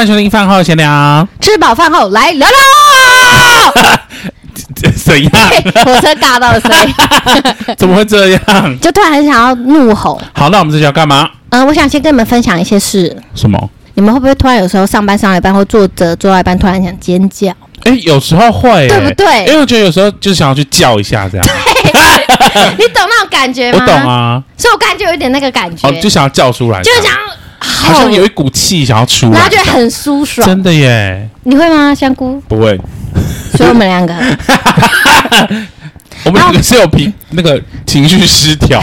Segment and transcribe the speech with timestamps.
[0.00, 3.98] 欢迎收听饭后闲聊，吃饱饭后来聊聊。
[4.96, 5.30] 怎样？
[5.84, 6.94] 火车尬到了声音，
[7.76, 8.80] 怎么会这样？
[8.80, 10.18] 就突然很想要怒吼。
[10.32, 11.28] 好，那我们这期要干嘛？
[11.50, 13.14] 嗯、呃，我想先跟你们分享一些事。
[13.34, 13.70] 什么？
[13.92, 17.50] 你们会不会突然有时候上班上一半或坐着坐到一半，突然想尖叫？
[17.84, 19.44] 哎、欸，有时候会、欸，对不对？
[19.48, 21.46] 因为我觉得有时候就是想要去叫一下，这样。
[22.78, 23.78] 你懂那种感觉吗？
[23.82, 27.12] 我懂啊，所以我刚才就有一点那个感觉，哦，就想要叫出来，就是想。
[27.60, 31.28] 好像有一股气想要出来，然后觉得很舒爽，真的耶！
[31.44, 32.40] 你会吗，香菇？
[32.48, 32.78] 不会，
[33.56, 34.14] 所以我们两个，
[36.24, 38.82] 我们两个是有平那个情绪失调。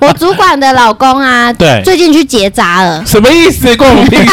[0.00, 3.74] 我主管的老公啊，对，最近去结扎了，什么意思？
[3.76, 4.24] 关我屁事！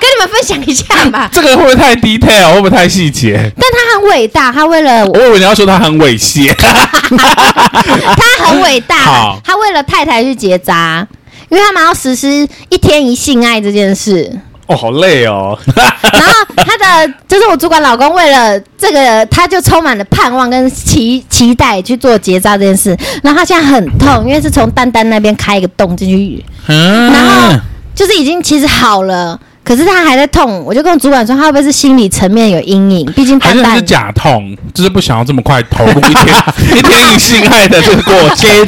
[0.00, 1.28] 跟你们分享一下嘛。
[1.32, 2.52] 这个会不会太 detail？
[2.54, 3.52] 会不会太细节？
[3.56, 5.06] 但他很伟大，他为了……
[5.06, 6.52] 我以为你要说他很猥亵。
[6.56, 11.06] 他很伟大，他为了太太去结扎。
[11.50, 14.32] 因为他们要实施一天一性爱这件事
[14.66, 15.58] 哦，好累哦。
[15.66, 22.96] 然后他的就是我主管老公，为了这个，他就充满了盼望跟期期待去做结扎这件事。
[23.22, 27.58] 然后他现在很痛，因为是从丹丹那边开一个洞进去，然后
[27.94, 29.38] 就是已经其实好了。
[29.70, 33.06] 可是他还在痛，我就跟主管说，他会不会是心理层面有阴影？
[33.12, 36.26] 毕竟蛋蛋还是，是假痛，就是不想要这么快投入 一天
[36.74, 38.50] 一天一性爱的这个过程，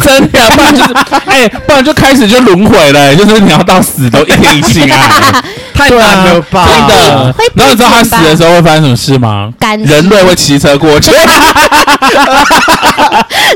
[0.00, 0.92] 真的，不然就是
[1.26, 5.08] 哎、欸，不然就开始就轮回了，就是你要到死都一天一性爱，
[5.74, 6.68] 太难了吧？
[6.68, 7.34] 真的。
[7.56, 9.52] 然后你知道他死的时候会发生什么事吗？
[9.84, 11.10] 人类会骑车过去，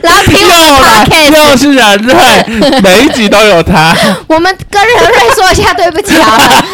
[0.03, 2.45] 然后听我又是人类，
[2.83, 3.95] 每一集都有他。
[4.27, 6.65] 我们跟人类说一下对不起好了。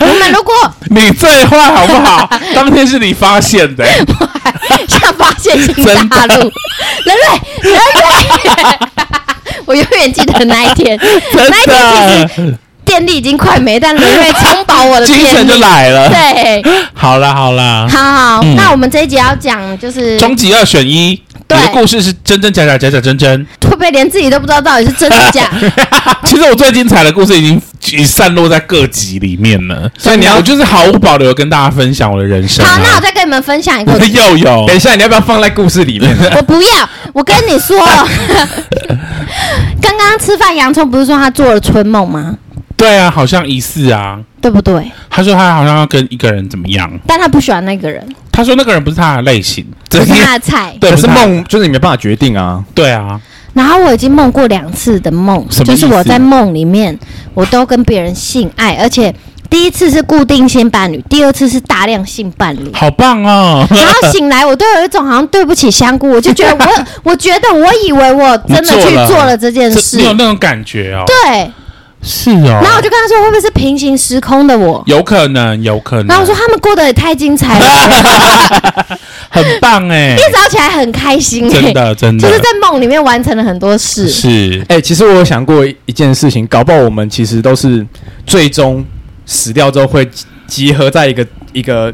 [0.00, 0.54] 我们如果
[0.90, 2.28] 你最坏好不好？
[2.54, 3.84] 当天是你发现的，
[4.88, 7.80] 像发现新大陆，人类人类，
[9.66, 10.98] 我永远记得那一天，
[11.34, 16.08] 那一天其实电力已经快没，但人类充饱我的精神就来了。
[16.08, 16.62] 对，
[16.92, 21.22] 好了好了，好好，那我们这一集要讲就是终极二选一。
[21.56, 25.48] 你的故事是真真假假，假假真真，会不会连自己都不知道到底是真是假？
[26.26, 27.60] 其实我最精彩的故事已经
[27.92, 32.72] 已散落在各集里面了，所以你要我就是毫无保留跟大家分享我的人生、啊。
[32.72, 33.92] 好，那我再跟你们分享一个。
[34.06, 36.16] 又有， 等一下，你要不要放在故事里面？
[36.36, 37.78] 我不要，我跟你说，
[39.80, 42.36] 刚刚吃饭，洋葱不是说他做了春梦吗？
[42.76, 44.90] 对啊，好像疑似啊，对不对？
[45.10, 48.02] 他说他好像要跟一个人怎么样，但他不喜欢那个人。
[48.32, 50.76] 他说那个人不是他的类型，不是他的菜。
[50.80, 52.64] 对，是梦，就是你没办法决定啊。
[52.74, 53.20] 对啊。
[53.52, 56.96] 然后我已经梦过两次的梦，就是我在梦里面，
[57.34, 59.12] 我都跟别人性爱，而且
[59.50, 62.70] 第一次是固定性伴侣，第二次是大量性伴侣。
[62.72, 63.66] 好棒哦！
[63.70, 71.02] 然后醒来，我都有一种好像对不起香菇，我就觉得我，我觉得我以为我真的去做了这件事，你有那种感觉哦？
[71.06, 71.50] 对。
[72.02, 74.82] 是哦，然后我就跟他说，会不会是平行时空的我？
[74.86, 76.06] 有可能，有可能。
[76.06, 77.66] 然后我说他们过得也太精彩了，
[79.28, 84.08] 很棒哎，一早起来很开心，真的真的，就是在梦里面完成了很多事。
[84.08, 87.86] 是，哎，其实我有想过一件事情，搞不好我们其实都是
[88.26, 88.82] 最终
[89.26, 90.08] 死掉之后会
[90.46, 91.92] 集合在一个一个，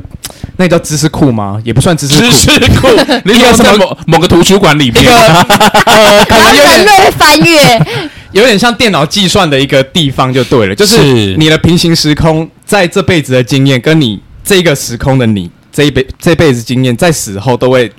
[0.57, 1.61] 那个叫知识库吗？
[1.65, 2.89] 也不算知识库，知识库，
[3.27, 8.11] 你有什么某某个图书馆里面，呃， 可能人类翻阅。
[8.37, 17.91] 有点像电脑计算的一个地方就对了，就是你的平行时空，在这辈子的经验，跟你这个时空的你这一辈这辈子经验，在死后都会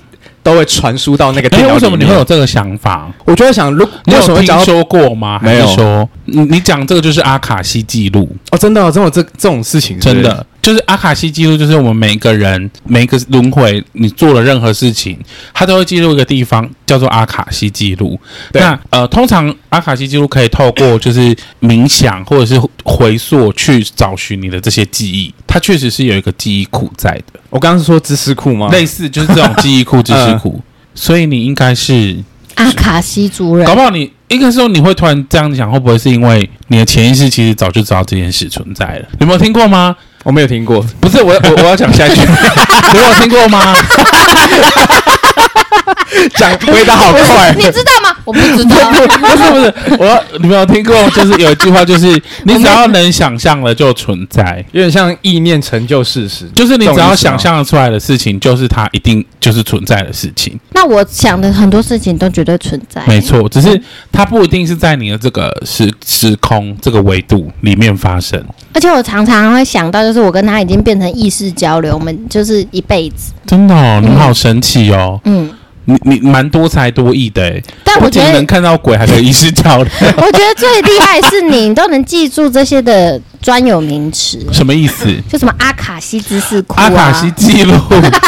[0.42, 1.74] 都会传输到那个电脑。
[1.74, 3.12] 为什么你会有这个想法？
[3.24, 5.40] 我就在想，如你有听说过吗？
[5.40, 8.28] 还是说你你讲这个就是阿卡西记录？
[8.52, 10.46] 哦，真的，真的有这这种事情，真的。
[10.68, 15.18] 就是阿卡西记录，就是我们每一个人每一个轮回，你做了任何事情，
[15.54, 18.20] 它都会记录一个地方，叫做阿卡西记录。
[18.52, 27.40] 那呃，通常阿卡西记录可以透过就是冥想或者是回溯去找寻你的这些记忆，它确实是有一个记忆库在的。
[27.48, 28.68] 我刚刚是说知识库吗？
[28.70, 30.60] 类似就是这种记忆库、知识库，
[30.94, 32.22] 所以你应该是
[32.56, 33.66] 阿卡西族人。
[33.66, 39.08] 搞不好你应该说你会突然这样想，会不会是因为你的潜意识其实早就知道这件事存在了？
[39.20, 39.96] 有没有听过吗？
[40.28, 43.74] 我没有听过，不是我我我要讲下去， 你有听过吗？
[46.36, 48.16] 讲回答好快，你知道吗？
[48.24, 52.06] 我不知道， 不是不是，我你没有听过，就是有一句话，就是
[52.44, 60.58] 你只要能想象了就存在，有点像意念成就事实，就是你只要想象出来的事情，就是它一定就是存在的事情。
[60.72, 63.80] 那我想的很多事情都绝对存在，没错，只是
[64.12, 68.42] 它不一定是在你的这个时时空这个维度里面发生。
[68.74, 73.32] 而且我常常会想到，就是我跟他已经变成意识交流，我们就是一辈子。
[73.46, 75.20] 真的哦，你们好神奇哦。
[75.24, 75.50] 嗯。
[75.88, 79.90] 你你蛮多才多艺的哎，但我觉得能看到鬼，还可以意识到的。
[80.18, 85.06] 我觉得最厉害是你都能记住这些的专有名词，什么意思？
[85.28, 87.74] 就什么阿卡西知识库、啊、阿卡西记录，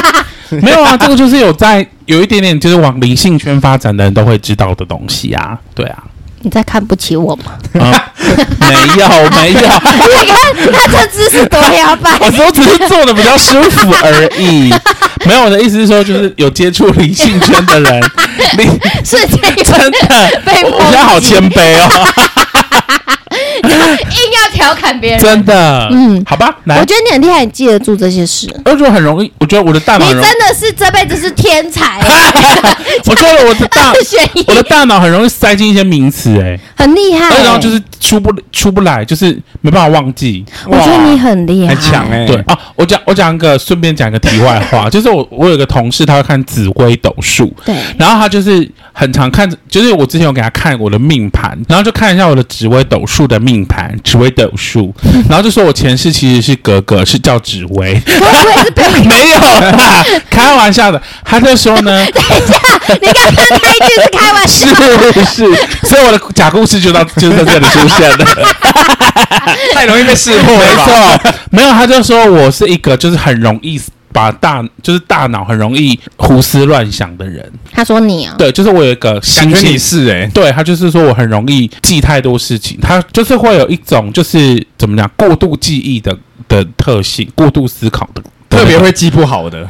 [0.62, 6.03] 没有啊，这个就是有在有一点点就是往灵性圈发展的人都会知道的东西啊，对啊。
[6.43, 7.45] 你在看不起我吗？
[7.81, 8.13] 啊、
[8.61, 14.73] 没有 没有，你看他这姿势多摇摆， 我说只是坐的比较舒服而已。
[15.27, 18.03] 没有，我的意思是说，就是有接触理性圈的人，
[18.57, 18.65] 你
[19.05, 20.43] 是真的，
[20.73, 21.89] 我现在好谦卑哦。
[23.63, 28.49] 硬要调侃别人，真的，嗯，好吧，来，我觉得你很厉害，你记得住这些事。
[28.65, 32.01] 我觉得很容易，我觉得我的大脑，你真的是这辈子是天才。
[33.07, 33.93] 我觉得我的大，
[34.49, 40.45] 我的大脑很容易塞进一些名词，哎，很厉害，然后就是出不出不来，就是没办法忘记。
[40.67, 42.27] 我觉得你很厉害，很强哎。
[42.27, 42.37] 对。
[42.47, 53.97] 啊，我讲我讲一个，顺便讲一个题外话，就是我我有个同事，他会看紫微斗数，对，然后他就是很常看，就是我之前有给他看我的命盘，然后就看一下我的紫微斗数的命盘。
[54.05, 54.94] 紫微斗数，
[55.29, 58.00] 然后就说我前世其实是格格，是叫紫薇。
[58.06, 61.00] 我也是被没有啦， 开玩笑的。
[61.25, 62.59] 他就说呢，等一下，
[63.00, 68.27] 你刚刚那一句是开玩笑，是是，所以我的假故事就到就在这里出现了，
[69.75, 70.61] 太容易被识破了。
[70.61, 73.81] 没错，没有，他就说我是一个就是很容易。
[74.12, 86.17] 把大就是大脑很容易胡思乱想的人，他说你啊，对，就是我有一个感觉你是哎、欸，对他就是说我很容易记太多事情，他就是会有一种就是怎么讲过度记忆的
[86.49, 89.62] 的特性，过度思考的，特别会记不好的，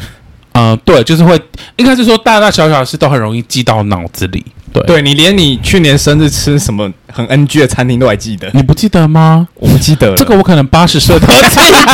[0.53, 1.41] 嗯、呃，对，就是会
[1.77, 4.45] 应该是说大大小小的事都很容易记到脑子里。
[4.73, 9.49] 对，对你连你去年生日吃什么很 NG 的餐厅都还记得，你不记得吗？
[9.55, 11.89] 我不记得了，这个我可能八十岁都记得。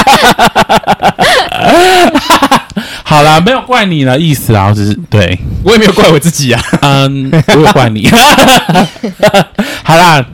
[3.02, 8.08] 好啦，没有怪你的意思啊，我只是对我也没有怪我自己啊，嗯，我有怪你。
[9.82, 10.24] 好啦，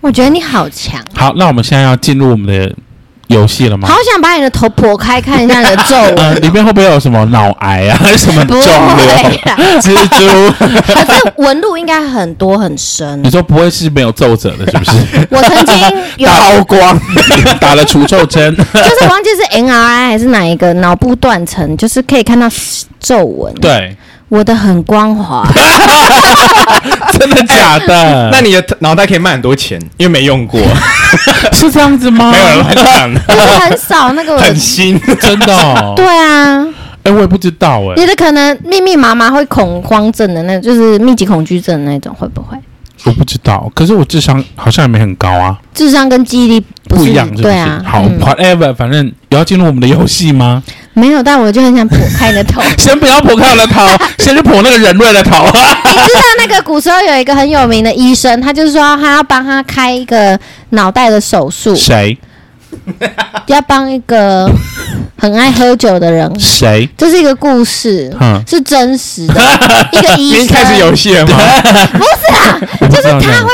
[0.00, 1.02] 我觉得你好强。
[1.14, 2.74] 好，那我们现在要进入我们的。
[3.28, 3.88] 游戏了吗？
[3.88, 8.66] 好想把你的头剖开看一下你的皱纹， 呃，里面会不会有什么脑癌啊，还 是什么肿瘤？
[9.80, 10.54] 蜘蛛？
[10.82, 13.22] 可是纹路应该很多很深。
[13.22, 15.28] 你说不会是没有皱褶的，是不是？
[15.30, 15.74] 我曾经
[16.16, 17.00] 有刀光
[17.60, 22.46] 打了除皱针，就是忘记是 N R I 还是哪一个脑部断层，就是可以看到
[22.98, 23.54] 皱纹。
[23.54, 23.96] 对。
[24.28, 25.46] 我的很光滑，
[27.18, 27.94] 真的假的？
[27.94, 30.60] 欸、那你的脑袋可以卖很多钱，因为没用过，
[31.52, 32.30] 是这样子吗？
[32.32, 35.94] 没有人会讲的，就是很少那个很新，真的、哦。
[35.96, 36.62] 对啊，
[37.04, 38.00] 哎、欸，我也不知道哎、欸。
[38.00, 42.56] 你的可能密密麻麻会恐慌症的那，就是密集恐惧症的那种，会不会？
[43.04, 45.56] 我不知道，可是我智商好像也没很高啊。
[45.72, 47.80] 智商跟记忆力不，不一样是不是，对啊。
[47.86, 50.62] 好、嗯、，whatever，反正有要进入我们的游戏吗？
[50.94, 52.60] 没有，但我就很想剖开你的头。
[52.76, 53.86] 先不要剖开我的头，
[54.18, 55.44] 先去剖那个人类的头。
[55.46, 60.38] 你知道那个古时候有一个很有名的医生，他就是说他要帮他开一个
[60.70, 61.74] 脑袋的手术。
[61.76, 62.18] 谁？
[63.46, 64.50] 要帮一个
[65.16, 66.30] 很爱喝酒的人。
[66.38, 66.88] 谁？
[66.98, 69.34] 这是一个故事，嗯，是真实的。
[69.92, 70.46] 一个医生。
[70.48, 71.36] 开始游戏了吗？
[71.92, 72.60] 不是啊，
[72.90, 73.50] 就是他会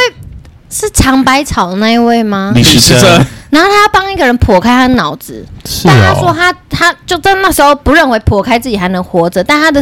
[0.75, 2.53] 是尝百草的那一位吗？
[2.53, 3.05] 你是真。
[3.51, 9.81] 然后他要帮一个人剖开他的脑子，哦、但他说他他就在那时候不认为剖开自己还能活着，但他的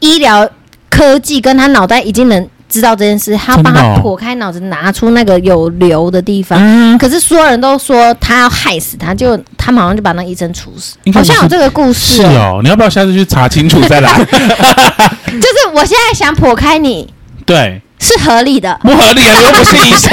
[0.00, 0.48] 医疗
[0.88, 6.58] 科技跟他脑袋已经能知道这件事，他帮他剖开脑子，拿出那个有瘤的地方。
[6.58, 10.96] 嗯、可是所有人都说他要害死他，就他马上就把那医生处死。
[11.12, 14.10] 好像有这个故事、哦、是哦，你要不要下次去查清楚再来？
[14.24, 17.12] 就是我现在想剖开你，
[17.44, 17.82] 对。
[18.02, 19.38] 是合理的，不合理啊！
[19.38, 20.10] 你又不是医生，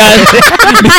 [0.84, 0.90] 你，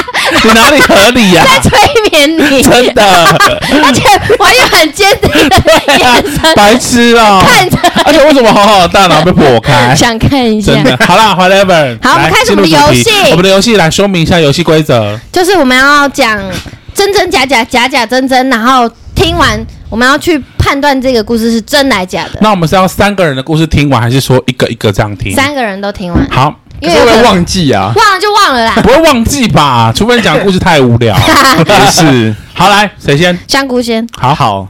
[0.42, 1.47] 你哪里合理呀、啊？
[1.47, 1.78] 在催
[2.11, 3.02] 眠你，真的，
[3.87, 4.02] 而且
[4.40, 5.56] 我还有很坚定的
[5.99, 7.40] 眼神，白痴哦！
[7.47, 9.94] 看着，而且为什么好好的大脑被破开？
[9.94, 10.73] 想看一下。
[10.73, 11.97] 真的，好啦，whatever。
[12.02, 13.09] 好，我们开始我们的游戏。
[13.30, 16.42] 我们的游戏来说明一下游戏规则，就是我们要讲
[16.92, 22.40] 真真假假，假假真真，然后听完我们要去判断这个故事是真来假的。
[22.40, 25.32] 那我们是要三个人的故事听完，还是说一个一个这样听？
[25.37, 26.28] 三个人都听完。
[26.32, 26.52] 好。
[26.80, 29.92] 因为会忘记啊，忘了就忘了啦，不会忘记吧？
[29.94, 31.14] 除非你讲故事太无聊。
[31.64, 33.38] 不是，好来，谁先？
[33.46, 34.06] 香菇先。
[34.16, 34.66] 好好，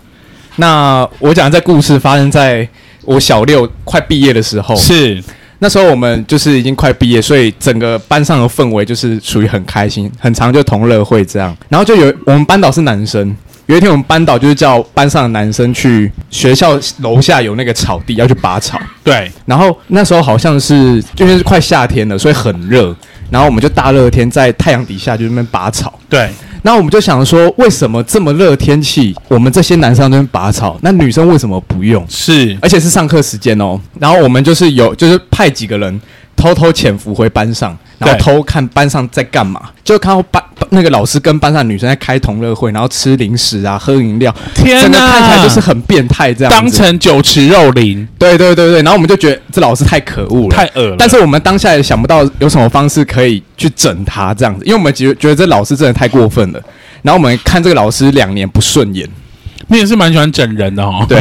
[0.56, 2.68] 那我讲这故事发生在
[3.04, 4.74] 我小六快毕业的时候。
[4.76, 5.22] 是，
[5.60, 11.56] 那时候我们就是已经快毕业，所以整个班上的氛围就是属于很开心，很常就同乐会这样。
[11.68, 13.36] 然后就有我们班导是男生。
[13.70, 18.76] 有一天，我们班导就是叫班上的男生去学校楼下有那个草地要去拔草。
[19.04, 22.92] 对，然后那时候好像是就是快夏天了，所以很热。
[23.30, 25.96] 然后我们就大热天在太阳底下就那边拔草。
[26.08, 26.28] 对，
[26.62, 32.04] 那我们就想说，为什么这么热天气，我们这些男生在那边拔草，那女生为什么不用？
[32.08, 33.80] 是，而且是上课时间哦。
[34.00, 36.00] 然后我们就是有，就是派几个人
[36.40, 48.08] 偷偷潜伏回班上，然后偷看班上在干嘛，就看到班那个老师跟班上女生在开同乐会，然后吃零食啊，喝饮料，天哪，看起来就是很变态这样，当成酒池肉林。
[48.18, 50.96] 对对对对，然后我们就觉得这老师太可恶了，太恶了。
[50.98, 56.62] 但是我们当下也想不到有什么方式可以去整他这样子，因为我们觉觉得这老师真的太过分了。
[57.02, 59.06] 然后我们看这个老师两年不顺眼，
[59.68, 61.04] 你也是蛮喜欢整人的哦。
[61.06, 61.18] 对。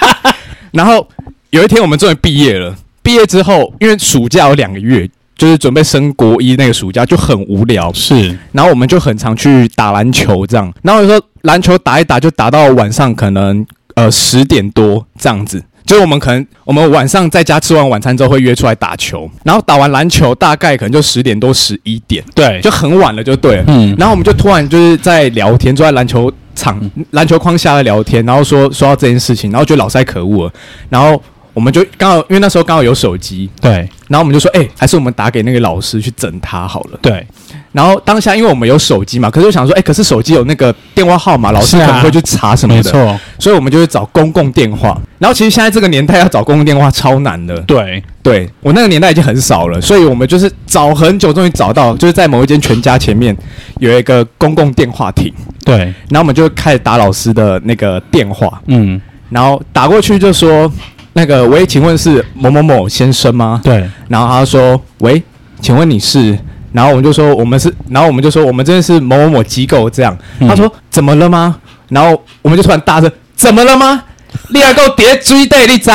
[0.72, 1.06] 然后
[1.50, 8.38] 有一天我们终于毕业了，毕业之后因为暑假有两个月，就是准备升国一那个暑假就很无聊，是。
[8.52, 15.62] 然后我们就很常去打篮球这样，然后有时候篮球打一打就打到晚上可能呃十点多这样子。
[15.84, 23.64] 就我们可能，我们晚上在家吃完晚餐之后会约出来打球，然后打完篮球大概可能就十点多十一点，对，就很晚了，就对了。
[23.66, 26.80] 嗯，然后我们就突然就是在聊天，坐在篮球场
[27.10, 30.52] 篮球框下来聊天，然后说说到这件事情，然后觉得老师太可恶了，
[30.88, 31.20] 然后
[31.54, 37.26] 我们就刚好因为那时候刚好有手机，对，然后我们就说，哎、欸，还是我们打给那个老师去整他好了，对。
[37.72, 43.20] 然后当下，因为我们有手机嘛，可是我想说，哎，可是手机有那个电话号码，老师可能会去查什么的，没错。
[43.38, 45.00] 所以我们就会找公共电话。
[45.18, 47.58] 然后其实现在这个年代要找公共电话超难的。
[47.62, 53.34] 对，对我那个年代已经很少了，所以我们就是找很久，终于找到，就是在某一间全家前面
[53.78, 55.32] 有一个公共电话亭。
[55.64, 60.70] 对，然后我们就开始打老师的那个电话，嗯，然后打过去就说，
[61.14, 63.60] 那个喂，请问是某某某先生吗？
[63.62, 65.22] 对，然后他说，喂，
[65.60, 66.38] 请问你是？
[66.72, 70.16] 然后我们就说我们是，然后我们就说我们真的是某某某机构这样。
[70.38, 71.56] 嗯、他说怎么了吗？
[71.90, 74.02] 然后我们就突然大声怎么了吗？
[74.48, 75.92] 你还给我叠追对，你在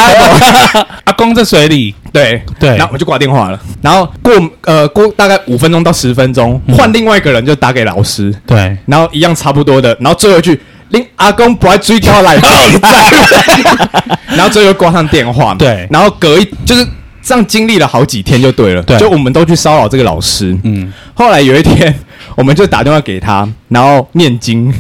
[1.06, 1.96] 阿公在水里。
[2.14, 3.60] 对对，然后我就挂电话了。
[3.82, 4.32] 然后过
[4.66, 8.32] 呃过大概五分钟到十分钟，嗯、换另外一个人就打给老师。
[8.46, 9.98] 对，然后一样差不多的。
[10.00, 12.38] 然后最后一句，你阿公不爱追跳来，
[14.38, 15.54] 然后最后又挂上电话。
[15.56, 16.88] 对，然后隔一就是。
[17.20, 20.58] 这样经历了好几天就对了，对，就我们都去骚扰这个老师。
[20.64, 21.94] 嗯，后来有一天，
[22.38, 24.74] 我们就打电话给他，然后念经，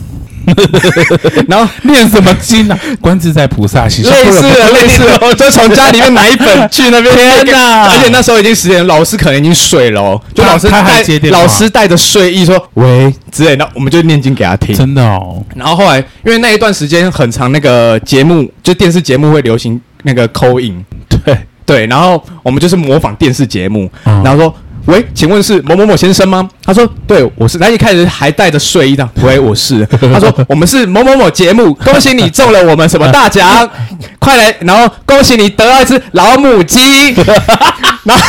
[1.47, 2.77] 然后念什么经呢？
[3.01, 7.13] 观自在菩萨心，类似的，类似的，就从家里面拿一本去那边。
[7.17, 7.89] 天哪！
[7.89, 10.21] 而且那时候已经十点，老师可能已经睡了哦。
[10.33, 14.75] 就老师带老师带着睡意说：“喂”之类那，我们就念经给他听。
[14.75, 15.43] 真的哦。
[15.55, 21.37] 然后后来，因为那一段时间很长，那个节目就电视节目会流行那个 call in，对。
[21.65, 24.55] 对，然后我们就是模仿电视节目，嗯、然后说
[24.87, 29.85] ：“喂，请问是某某某先生吗？”他说：“对，我是。”他一开始还带着睡衣的：“喂，我是。
[30.11, 33.69] ”他说：“我们是某某某节目，恭喜你中了我们什么大奖，
[34.19, 34.55] 快来！
[34.61, 37.13] 然后恭喜你得到一只老母鸡。”
[38.03, 38.23] 然后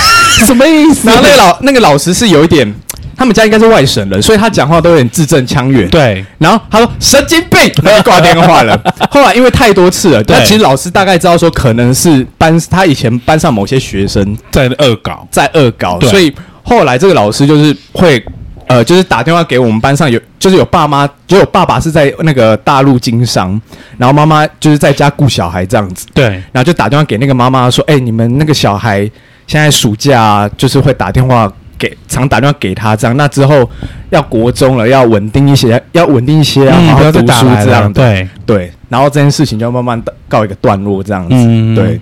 [0.45, 1.07] 什么意思？
[1.09, 2.75] 然后那个老那个老师是有一点。
[3.17, 5.89] 他们家应该是外省人，所以他讲话都有点字正腔圆。
[5.89, 8.81] 对，然后他说神经病，然后挂电话了。
[9.11, 16.33] 后来因为太多次了，对，其实老师大概知道说可能是班他以前班上某些学生在恶搞，在恶搞，所以
[16.69, 18.23] 后来这个老师就是会
[18.67, 23.59] 呃，就是打电话给我们班上有，就是有爸妈，就有爸爸是在那个大陆经商，
[23.97, 26.07] 然后妈妈就是在家顾小孩这样子。
[26.13, 29.11] 对，然后就打电话给那个妈妈说：“哎，你们那个小孩
[29.47, 33.71] 现在暑假就是会打电话。”给常打电话给他这样，那之后
[34.11, 37.93] 要国中了，要稳定一些，要稳定一些，好好读书这样。
[37.93, 41.37] 对对，然后这件事情就慢慢告一个段落这样子。
[41.37, 42.01] 嗯，对，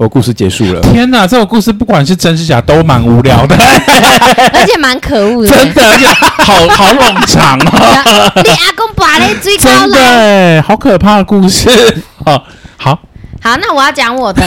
[0.00, 0.80] 我故事结束了。
[0.80, 3.54] 天哪，这个故事不管是真是假，都蛮无聊的，
[4.54, 8.32] 而且蛮可恶的，真的，而且好 好冗长哦。
[8.42, 11.68] 你阿公把你追高了，对，好可怕的故事。
[12.24, 12.42] 好，
[12.78, 12.98] 好。
[13.42, 14.42] 好，那我要讲我的。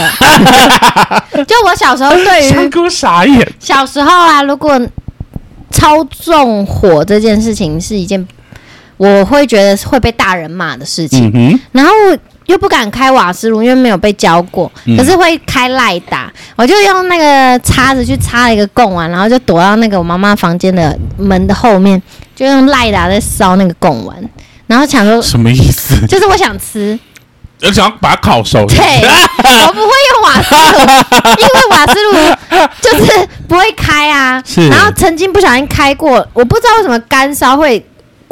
[1.46, 3.48] 就我小时候对于香菇傻眼。
[3.60, 4.80] 小时候啊，如果
[5.70, 8.26] 操纵火这件事情是一件，
[8.96, 11.30] 我会觉得会被大人骂的事情。
[11.32, 11.92] 嗯、然后
[12.46, 14.70] 又不敢开瓦斯炉，因为没有被教过。
[14.96, 22.00] 可是会开赖打，我就用那个叉子去插了一个贡丸，然后就躲到那个我妈妈房间的门的后面，
[22.34, 24.16] 就用赖打在烧那个贡丸。
[24.66, 26.06] 然后想说什么意思？
[26.06, 26.98] 就是我想吃。
[27.62, 28.66] 我想要把它烤熟。
[28.66, 30.80] 对， 我不会用瓦斯炉，
[31.40, 34.42] 因为瓦斯炉就是不会开啊。
[34.44, 34.68] 是。
[34.68, 37.82] 然后曾经不小心开过，我不知道为什么干烧会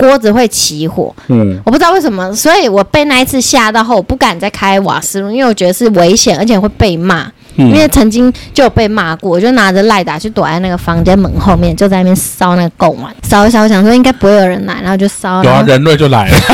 [0.09, 1.15] 锅子会起火。
[1.29, 1.61] 嗯。
[1.65, 7.31] 我不知道为什么，所以我被那一次吓到后，我不敢再开瓦斯炉，因为我觉得是危险，而且会被骂。
[7.57, 7.69] 嗯。
[7.69, 15.43] 因为曾经就有被骂过，我就拿着赖打去躲在那个房间门后面，就在那边烧那个贡丸，烧一烧，我想说应该不会有人来，然后就烧。
[15.45, 16.37] 有啊，人类就来了。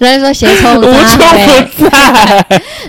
[0.00, 1.66] 人家说鞋抽不在，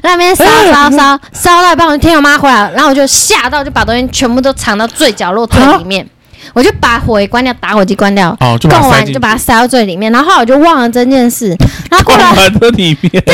[0.04, 6.06] 那边烧烧烧 烧到一半，我听我妈回来，然后我就吓到，就把东西全部都藏到最角落最里面。
[6.54, 11.56] 我就把火也关掉，打火机关掉，哦，就供完就把它塞到最里面，然后后来我就忘了这件事，
[11.90, 12.34] 然后过了
[12.72, 13.34] 里面，对，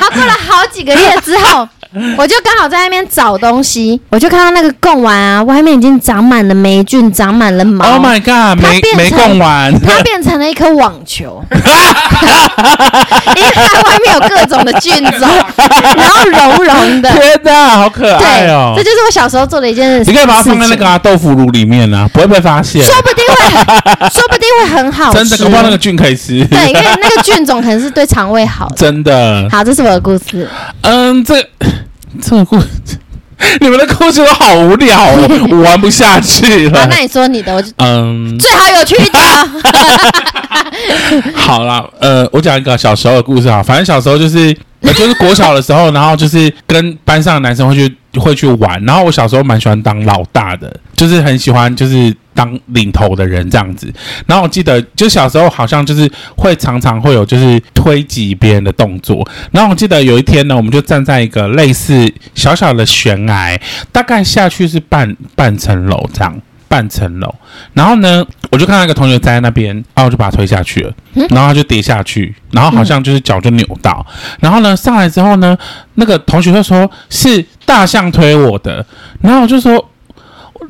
[0.00, 1.68] 好过了好几个月之后。
[2.18, 7.84] 我就刚好在那边找东西，我就看到那个贡丸啊，外面已经长满了霉菌，长满了毛。
[7.84, 8.60] Oh my god！
[8.60, 17.10] 没没贡丸，它变成了一颗网球， 因为它外面有各种的菌种，然后绒绒的。
[17.12, 18.74] 天哪，好可爱哦！
[18.76, 20.10] 这就是我小时候做的一件事。
[20.10, 22.82] 你可以把它放在那个、啊、豆腐乳里面啊，不会被发现。
[22.82, 23.34] 说不定会，
[24.10, 25.18] 说不定会很好吃。
[25.18, 26.44] 真的，恐怕那个菌可以吃。
[26.46, 28.74] 对，因为那个菌种可能是对肠胃好的。
[28.76, 29.48] 真的。
[29.50, 30.48] 好，这是我的故事。
[30.80, 31.36] 嗯，这。
[32.20, 32.68] 这个故事，
[33.60, 36.86] 你们的故事都好无聊哦， 我玩不下去了。
[36.88, 39.24] 那你说你的，我就嗯，最好有趣一点。
[41.34, 52.14] 好了，呃，我讲一个小时候的故事啊，反正小时候就是，呃，就是国小的时候，然后就是跟班上的男生会去会去玩，然后我小时候蛮喜欢当老大的，就是很喜欢就是。
[52.34, 53.92] 当领头的人这样子，
[54.26, 63.58] 然后我记得就小时候好像就是会常常会有就是推挤别人的动作，然后我记得有一天呢，我们就站在一个类似小小的悬崖，
[63.92, 66.36] 大概下去是半半层楼这样，
[66.68, 67.32] 半层楼，
[67.72, 70.92] 然后呢，我就看到一个同学站在那边，然后我就把他推下去了，
[71.30, 74.04] 然后他就跌下去，然后好像就是脚就扭到，
[74.40, 75.56] 然后呢上来之后呢，
[75.94, 78.84] 那个同学就说是大象推我的，
[79.20, 79.88] 然后我就说。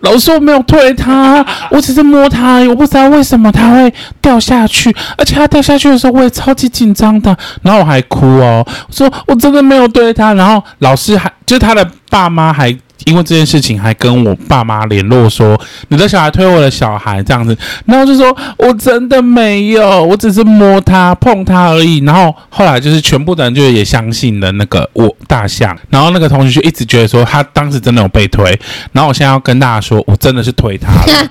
[0.01, 12.77] 老师，我没有推他，我只是摸他，我不知道为什么他会掉下去，而且他掉下去的时候我也超级紧张的，然后我还哭哦，我说我真的没有推他，然后老师还就是他的爸妈还。
[13.05, 17.57] 因为这件事情，还跟我爸妈联络说，你的小孩推我的小孩这样子，
[17.87, 21.99] 然后就说我真的没有，我只是摸他碰他而已。
[22.05, 28.45] 然后后来就是全部的人就也相信了那个我大象，然后那个同学就一直觉得说他当时真的有被推。
[28.93, 31.29] 然后我现在要跟大家说，我真的是推他了，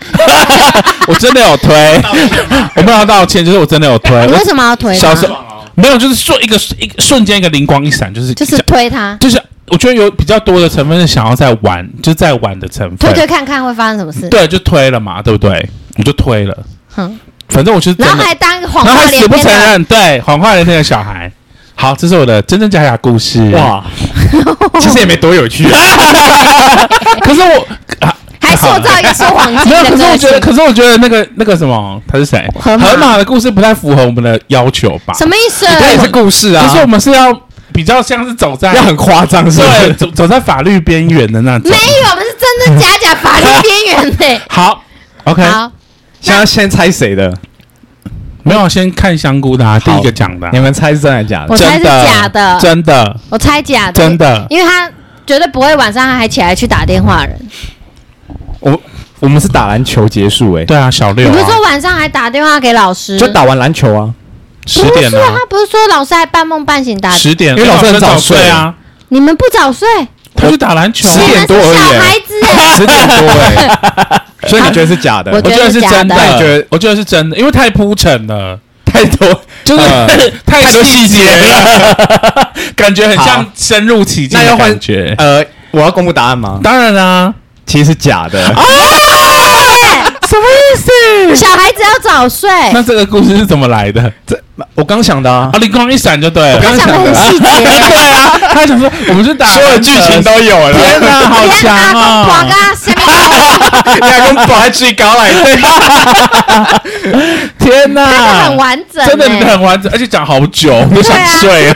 [1.08, 2.02] 我真的有推，
[2.78, 4.26] 我没有道歉，就是我真的有推。
[4.28, 4.94] 你为什么要推？
[4.96, 5.36] 小时候
[5.76, 9.42] 没有，就是说一个一瞬间一个灵光一闪，就是就是推他，就是。
[9.74, 12.96] 我觉得有比较多的成分是想要在玩，就是在玩的成分。
[12.98, 14.30] 推推看看会发生什么事？
[14.30, 15.68] 对，就推了嘛，对不对？
[15.98, 16.56] 我就推了。
[16.96, 17.98] 哼，反正我就是。
[17.98, 19.22] 然后还当一个谎话连篇。
[19.22, 21.32] 然后还死不承认，对，谎话连篇的小孩。
[21.74, 23.50] 好，这是我的真真假假故事。
[23.56, 23.84] 哇，
[24.80, 25.64] 其实也没多有趣。
[27.22, 27.68] 可是我
[28.40, 29.90] 还塑造一个说谎精的。
[29.90, 32.48] 可是我觉得，可是我觉得那个那个什么，他是谁？
[32.60, 35.16] 河马的故事不太符合我们的要求吧？
[35.18, 35.66] 什么意思？
[35.80, 36.64] 这也是故事啊。
[36.68, 37.36] 可是我们是要。
[37.74, 39.66] 比较像是走在要很夸张，是吧？
[39.98, 41.70] 走走在法律边缘的那种。
[41.70, 44.42] 没有，我们是真真假假法律边缘的。
[44.48, 44.84] 好
[45.24, 45.44] ，OK。
[45.44, 45.72] 好，
[46.22, 47.34] 现在先猜谁的？
[48.44, 50.50] 没有，先看香菇的，第一个讲的。
[50.54, 51.48] 你们猜是真的假的？
[51.50, 53.20] 我猜是假的，真的。
[53.30, 54.46] 我猜假的，真的。
[54.50, 54.90] 因为他
[55.26, 57.40] 绝对不会晚上还起来去打电话人。
[58.60, 58.80] 我
[59.20, 61.26] 我们是打篮球结束，哎，对啊，小六。
[61.26, 63.18] 你不是说晚上还打电话给老师？
[63.18, 64.14] 就打完篮球啊。
[64.66, 67.12] 十点啊，他不是说老师还半梦半醒打？
[67.12, 68.74] 十点，因为老师很早睡啊。
[69.10, 69.88] 你们不早睡？
[70.36, 71.78] 他去打篮球，十点多而已。
[71.78, 72.34] 小孩子，
[72.78, 74.22] 十点多哎。
[74.48, 75.32] 所以你觉得是假的？
[75.32, 76.16] 我觉得是真的。
[76.16, 76.66] 你觉得？
[76.70, 79.84] 我觉得是真的，因为太铺陈了，太多， 就是
[80.46, 85.14] 太多细节了，感觉很像深入其境的感觉。
[85.18, 86.60] 呃，我要公布答案吗？
[86.64, 87.34] 当然啦，
[87.66, 88.42] 其实是假的。
[90.28, 91.36] 什么意思？
[91.36, 92.50] 小孩子要早睡。
[92.74, 94.12] 那这个故事是怎么来的？
[94.26, 94.38] 这
[94.76, 96.56] 我刚想的啊，灵光一闪就对了。
[96.58, 97.46] 我刚想的很细节。
[97.64, 100.74] 对啊，他想说我们是打，所有剧情都有了。
[100.74, 102.24] 天哪，好强啊！
[102.26, 105.56] 广告下面，你还最高来对。
[107.58, 111.76] 天哪，真的很完整，真的很完整，而且讲好久，我都想睡了。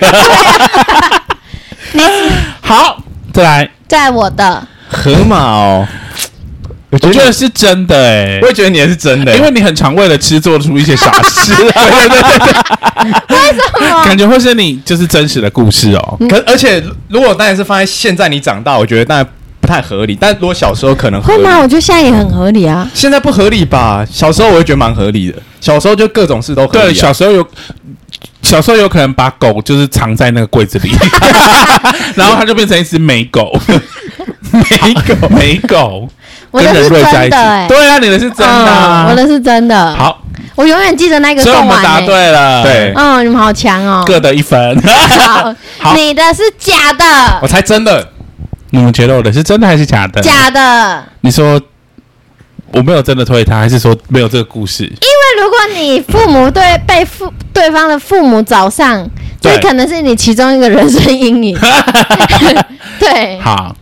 [2.61, 2.97] 好，
[3.33, 5.87] 再来，在我的河马哦。
[6.89, 13.35] 我觉得是真的哎，我也觉得你也是真的，因为你很常为了吃做出一些傻事， 对对对对。
[13.35, 14.05] 为什么？
[14.05, 16.17] 感觉会是你就是真实的故事哦。
[16.29, 19.27] 可而且如果当然是放在现在你长大，我觉得当然
[19.59, 20.17] 不太合理。
[20.19, 21.59] 但如果小时候可能会吗？
[21.59, 22.89] 我觉得现在也很合理啊。
[22.93, 24.05] 现在不合理吧？
[24.09, 25.37] 小时候我会觉得蛮合理的。
[25.59, 26.85] 小时候就各种事都合理。
[26.85, 27.45] 对，小时候有
[28.41, 30.89] 小时候有可能把狗就是藏在那个柜子里，
[32.15, 33.59] 然后它就变成一只美狗。
[34.51, 36.09] 美狗，美狗。
[36.51, 39.95] 我的是真的哎，对啊，你的是真的，我的是真的。
[39.95, 40.21] 好，
[40.55, 41.41] 我永远记得那个。
[41.43, 44.81] 所以我们答对了，对，嗯，你们好强哦，各得一分。
[45.79, 48.07] 好，你的是假的，我猜真的。
[48.71, 50.21] 你们觉得我的是真的还是假的？
[50.21, 51.03] 假的。
[51.21, 51.59] 你说
[52.73, 54.83] 我没有真的推他，还是说没有这个故事？
[54.83, 61.57] 因为如果你父母对被父对方的父母找上，这可能是你其中一个人生阴影。
[62.99, 63.73] 对，好，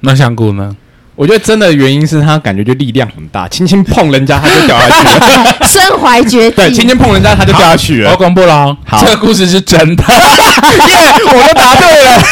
[0.00, 0.74] 那香菇呢？
[1.16, 6.56] 我觉得真的原因是他感觉就力量很大，轻轻碰人家他就掉下去了， 身怀绝技。
[6.56, 8.10] 对，轻轻碰人家他就掉下去了。
[8.10, 10.20] 我公布了，好，这个故事是真的，耶
[11.24, 12.22] 我都答对了，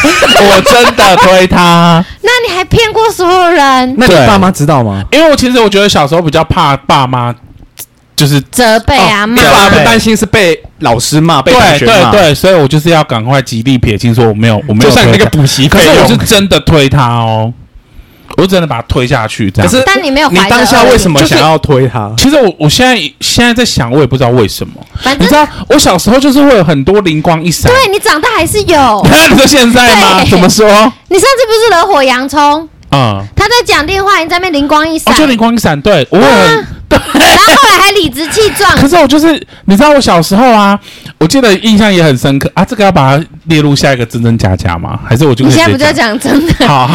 [0.50, 2.04] 我真的推他。
[2.20, 3.94] 那你还骗过所有人？
[3.96, 5.02] 那你爸妈知道吗？
[5.12, 7.34] 因为我其实我觉得小时候比较怕爸妈，
[8.14, 9.44] 就是责备啊，骂、哦。
[9.50, 11.78] 爸妈担心是被老师骂，被同学骂。
[11.78, 14.90] 对对对，所以我就是要赶快极力撇清，说我没有，我没有。
[14.90, 17.50] 就像你那个补习，可是我是真的推他哦。
[18.36, 19.70] 我只能把他推下去，这样。
[19.70, 20.28] 可是，但你没有。
[20.30, 22.12] 你当下为什么想要推他？
[22.16, 24.74] 其实我我现在现在在想，我也不知道为什么。
[25.02, 27.70] 反正你知道，我小时候就是会有很多灵光一闪。
[27.70, 29.06] 对，你长大还是有。
[29.30, 30.24] 你说现在吗？
[30.28, 30.66] 怎么说？
[31.08, 32.68] 你上次不是惹火洋葱？
[32.90, 33.24] 嗯。
[33.36, 35.12] 他在讲电话，你在那边灵光一闪。
[35.12, 36.66] 哦，就灵光一闪，对，我很。
[36.88, 36.98] 对。
[37.14, 38.70] 然后后来还理直气壮。
[38.76, 39.32] 可是我就是，
[39.66, 40.78] 你知道我小时候啊，
[41.18, 42.64] 我记得印象也很深刻啊。
[42.64, 44.98] 这个要把它列入下一个真真假假吗？
[45.06, 45.44] 还是我就？
[45.44, 46.68] 你现在不就讲真的？
[46.68, 46.90] 好。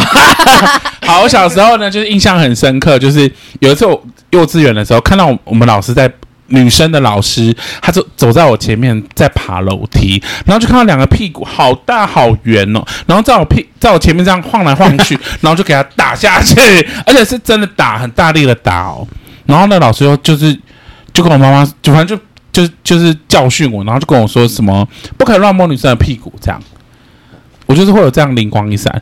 [1.02, 6.12] 好，我小时候呢，就是印象很深刻，就是有一次我幼稚园的时候，看到我们老师在
[6.48, 7.52] 女生的老师，
[7.82, 16.56] 她就走在我前面在爬楼梯，然后就看到两个屁股好大好圆哦，然后在我屁在我前面这样晃来晃去，然后就给他打下去，
[17.08, 19.08] 而且是真的打，很大力的打哦。
[19.48, 20.56] 然后那老师又就是
[21.12, 26.62] 就跟我妈妈就反正就就就是教训我，然后就跟我说什么不可以乱摸女生的屁股这样，
[27.66, 29.02] 我就是会有这样灵光一闪，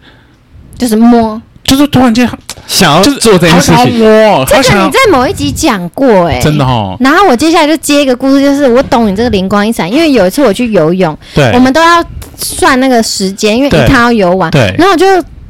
[0.77, 1.41] 就是摸。
[1.63, 2.25] 就是突然间
[2.65, 6.95] 想要就是做这件事情，这个你在某一集讲过哎、欸，真的哦。
[7.01, 12.01] 然后我接下来就接一个故事，就是我懂你这个灵光一闪，因为有一次我去游泳，对，我们都要
[12.37, 14.73] 算那个时间，因为一趟要游完，对。
[14.77, 15.05] 然后我就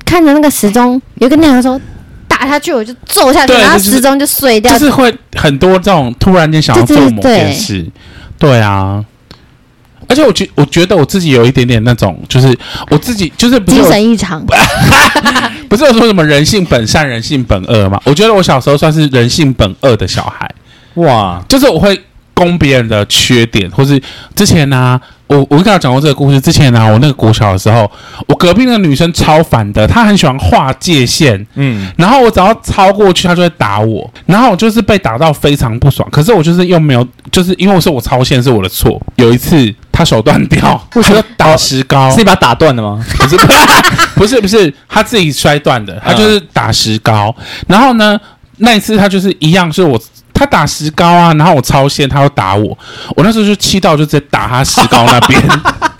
[0.05, 1.79] 看着那个时钟，有个男生说
[2.37, 7.85] 打下去，我就揍下去，然后时钟就碎掉，就是会很多这种突然间想要做某件事，
[8.37, 9.03] 对，啊。
[10.09, 12.57] 而且我觉我觉得我自己有一点点那种，就是
[12.89, 14.41] 我自己就是不是精神异常，
[15.67, 17.99] 不是有说什么人性本善，人性本恶嘛？
[18.05, 20.49] 我觉得我小时候算是人性本恶的小孩，
[20.93, 21.99] 哇，就是我会
[22.37, 23.99] 攻别人的缺点，或是
[24.35, 27.89] 之前呢、啊，我我跟他讲过这个故事，之前呢、啊，我那个国小的时候，
[28.27, 39.73] 我隔壁那个女生超烦的，她很喜欢划界限，嗯，然后我只要超过去，她就会打我，然后我就是被打到非常不爽，可是我就是又没有，就是因为我说我超限是我的错，有一次。
[39.89, 43.03] 她手断掉，我觉得打石膏，是你把她打断的吗？
[43.17, 43.35] 不是，
[44.13, 45.99] 不是，不是，她自己摔断的。
[46.05, 47.35] 她就是打石膏，
[47.67, 48.15] 然后呢，
[48.57, 49.99] 那一次他就是一样，是我
[50.37, 52.77] 他打石膏啊，然后我超限，他又打我，
[53.15, 55.41] 我那时候就气到就直接打他石膏那边。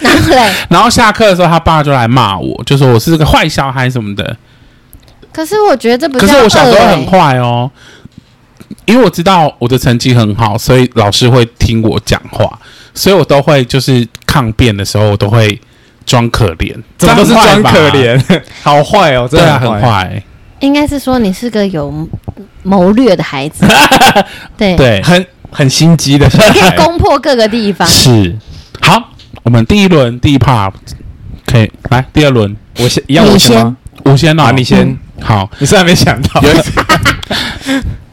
[0.69, 4.38] 然后下课的时候，他爸就来骂我，就说我是个坏小孩什么的。
[5.34, 7.69] 可是我觉得这不，可是我小时候很坏哦，
[8.86, 12.60] 因为我知道我的成绩很好，所以老师会听我讲话。
[12.93, 15.62] 所以我都会就是抗辩的时候，我都会
[16.04, 18.19] 装可怜，怎么都是装可怜，
[18.63, 20.23] 好坏哦，真的很坏。
[20.60, 22.08] 应该是说你是个有
[22.63, 23.65] 谋略的孩子，
[24.58, 24.76] 对。
[24.76, 27.88] 对，很很心机的，你可以攻破各个地方。
[27.88, 28.36] 是，
[28.82, 29.12] 好，
[29.43, 30.72] 我们第一轮第一 part
[31.46, 32.56] 可以来，第二轮。
[32.80, 33.78] 我先一样，我先吗？
[34.04, 36.41] 我先啊，你先、嗯、好，你是还没想到。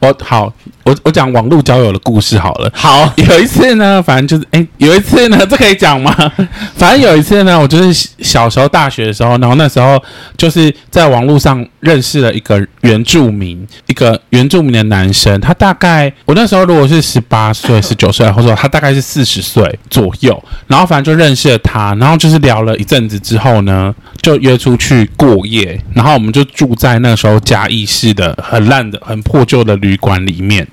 [0.00, 0.52] 我好，
[0.84, 2.70] 我我讲网络交友的故事好了。
[2.74, 6.14] 好，有一次呢，反正就是，哎，有一次呢， 这可以讲吗？
[6.76, 10.02] 反正有一次呢，我就是小时候大学的时候，然后那时候
[10.36, 15.40] 就是在网络上认识了一个原住民，一个原住民的男生。
[15.40, 30.66] 他大概我那时候如果是十八岁、十九岁，或者说他大概是四十岁左右，然后反正就认识了他，然后就是聊了一阵子之后呢，就约出去过夜，然后我们就住在那时候嘉义市的很烂的、很破旧的旅馆里面，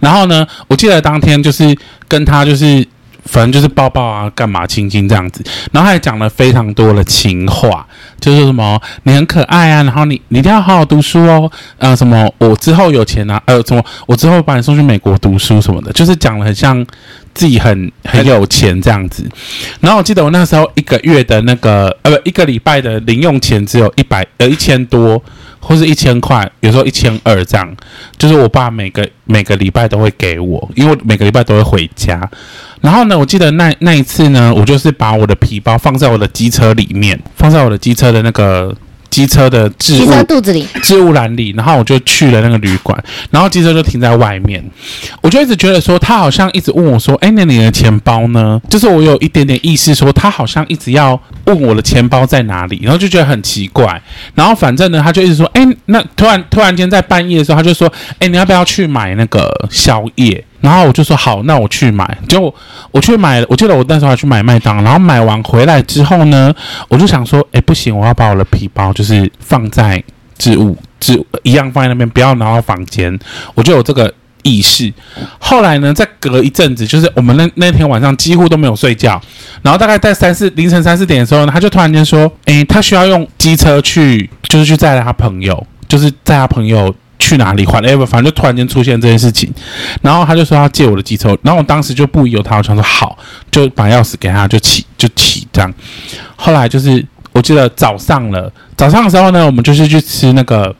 [0.00, 1.76] 然后呢，我记得当天就是
[2.08, 2.86] 跟他就是
[3.26, 7.86] 反正就是抱抱啊，干嘛亲亲这样子，然后还讲了非常多的情话，
[8.20, 16.84] 就是什么你很可爱啊，然后你你一定要好好读书哦，呃，什么我之后有钱啊，呃，什么我之后把你送去美国读书什么的，就是讲了很像
[17.34, 19.28] 自己很很有钱这样子。
[19.80, 25.22] 然后我记得我那时候一个月的那个呃不一个礼拜的零用钱只有一百呃一千多。
[25.60, 27.76] 或是一千块，有时候一千二这样，
[28.18, 32.28] 就是我爸每个每个礼拜都会给我，因为每个礼拜都会回家。
[32.80, 38.76] 然后呢，我记得那那一次呢，我就是把我的皮包放在我的机车里面，放在我的机车的那个。
[39.16, 44.62] 机车的置物，机车肚子里，置物篮里，然后我就去了那个旅馆，然后机车就停在外面，
[45.22, 48.60] 我就一直觉得说，他好像一直问我说，哎，那你的钱包呢？
[48.68, 54.02] 就是我有一点点意识说，他好像一直要问我的钱包在哪里，然后就觉得很奇怪，
[54.34, 60.44] 然后反正呢，他就一直说，哎，那突然突然间在半夜的时候，他就说，哎，你要不要去买那个宵夜？
[60.66, 62.18] 然后我就说好，那我去买。
[62.28, 62.52] 结果
[62.90, 64.82] 我去买，我记得我那时候还去买麦当劳。
[64.82, 66.52] 然后买完回来之后呢，
[66.88, 70.02] 我就想说，哎，不行，我要把我的皮包就是放在
[70.36, 73.16] 置物置一样放在那边，不要拿到房间。
[73.54, 74.92] 我就有这个意识。
[75.38, 79.22] 后来呢，再隔一阵子，就是我们那那天晚上几乎都没有睡觉，
[79.62, 87.84] 然后大概在三四凌晨三四点的时候呢，他就突然间说：“诶，他需要用机车去，就是去载他朋友，就是载他朋友。”去哪里换？
[87.84, 89.52] 哎，反正就突然间出现这件事情，
[90.02, 93.16] 然后他就说要借我的机车，然后我当时就不疑有他，我想说好，
[93.50, 95.72] 就把钥匙给他，就骑就骑这样。
[96.36, 100.74] 后来就是我记得早上了，早上的时候呢，我们就是去吃那个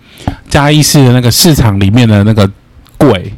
[0.49, 2.49] 嘉义市的那个市场里面的那个
[2.97, 3.33] 柜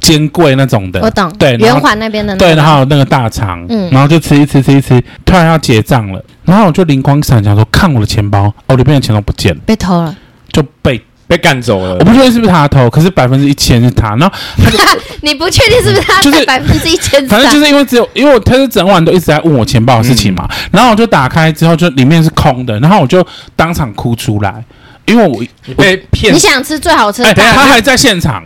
[0.00, 10.16] 煎柜那种的，我懂，对，圆环那边的那个，对，然后那个大肠，嗯，然后就吃一吃吃一吃，突然要结账了，然后我就灵光一闪，想说看我的钱包，哦，里面的钱都不见了，被偷了，
[10.52, 11.02] 就被。
[11.28, 14.16] 被赶走了，我不确定是不是他的头，可是百分之一千是他。
[14.16, 14.78] 然后他 就
[15.20, 16.22] 你不确定是不是他？
[16.22, 17.24] 就是 百分之一千。
[17.28, 20.48] 反正就是因为只有，因为我他是整晚都一直在问我钱包的事情嘛。
[20.50, 24.64] 嗯、然后我就打开之后，就里面是空的，然后我就当场哭出来，
[25.04, 26.34] 因为我被骗。
[26.34, 27.28] 你想吃最好吃的？
[27.28, 28.42] 哎，他还在现场。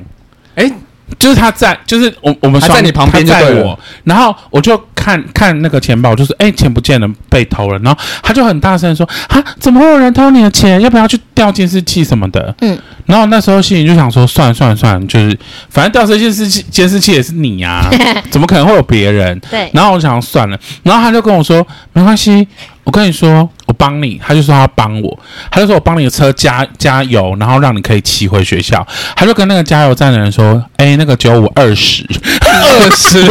[0.56, 0.70] 哎。
[1.18, 3.78] 就是他在，就是我我们他在你旁边就对我。
[4.04, 7.78] 然后我就看看那个钱包，就是哎，钱不见了，被偷了。
[7.80, 10.80] 然后他就很大声说：“啊，怎么会有人偷你的钱？
[10.80, 12.78] 要不要去调监视器什么的？”嗯。
[13.04, 15.36] 然后那时候心里就想说：“算了算了算了，就是
[15.68, 17.88] 反正调监视器监视器也是你呀，
[18.30, 19.70] 怎么可能会有别人？”对。
[19.74, 22.46] 然后我想算了，然后他就跟我说：“没关系。”
[22.84, 25.18] 我跟你说，我帮你，他就说他帮我，
[25.50, 28.84] 他就说我帮你的车加加油，然后让你可以骑回学校。
[29.14, 32.04] 他就跟那个加油站的人说：“哎，那个九五二十，
[32.42, 33.24] 二十，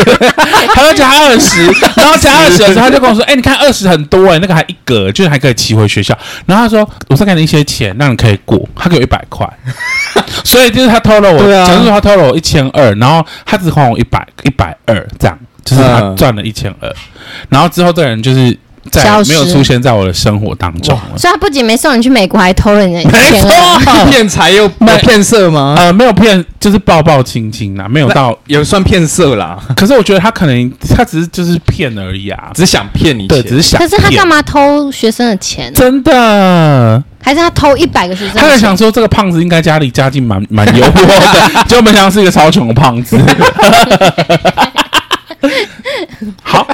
[0.73, 1.65] 他就加二十，
[1.97, 6.17] 然后加二十的时候，他就跟我说：哎，你看二十很多哎，那个还一格，就是还可以骑回学校。
[6.45, 8.57] 然后他说，我再给你一些钱，让你可以过。
[8.73, 9.45] 他给我一百块，
[10.45, 11.37] 所以就是他偷了我，
[11.67, 16.89] 假如说他偷了我一千二，然后他只还我一百一百二，这样就是他赚了一千二。
[17.49, 18.57] 然后之后这人就是。
[18.89, 23.11] 再没有出现在我的生活当中，所以他不仅没送你去美国，还偷了你的钱。
[23.11, 23.49] 没错，
[24.09, 24.67] 骗财又
[25.01, 25.75] 骗色吗？
[25.77, 29.59] 呃，没有骗，就是抱抱亲亲啦，没有到也算骗色啦。
[29.75, 33.79] 可是我觉得他可能他只是就是骗而已啊，只想骗你钱，对，只是想。
[33.79, 35.71] 可是他干嘛偷学生的钱？
[35.73, 37.03] 真的？
[37.23, 38.37] 还是他偷一百个学生？
[38.37, 43.19] 他在想说这个胖子应该家里家境蛮蛮优渥的， 结果没想到是一个超穷的胖子。
[46.41, 46.65] 好。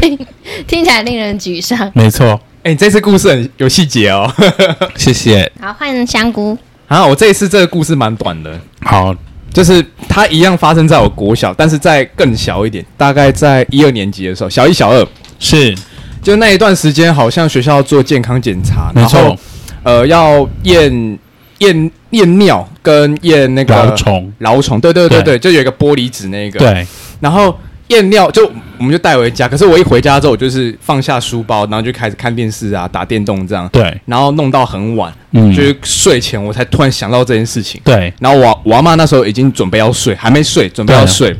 [0.00, 0.26] 听
[0.66, 1.90] 听起来令人沮丧。
[1.94, 4.32] 没错，哎、欸，你这次故事很有细节哦，
[4.96, 5.50] 谢谢。
[5.60, 6.56] 好，换香菇。
[6.88, 8.60] 啊，我这一次这个故事蛮短的。
[8.82, 9.14] 好，
[9.52, 15.06] 就是它一样发生在我国小，但是在更小一点，大概在一二年级的时候，小一、小二。
[15.38, 15.74] 是，
[16.22, 19.36] 就那一段时间，好像学校要做健康检查，没错，然后
[19.82, 21.18] 呃，要验
[21.58, 26.86] 验验尿跟验那个蛲虫，蛲虫，对对对对，对就有一个玻璃纸那个，对，
[27.20, 27.56] 然后。
[27.88, 33.68] 验尿就我们就带回家，可是我一回家之后，我就是放下书包，然后就开始看电视啊，打电动这样。
[33.72, 37.80] 对，然后弄到很晚，嗯，就是睡前我才突然想到这件事情。
[37.84, 41.34] 对，然后我我阿妈那时候已经准备要睡，还没睡，准备要睡，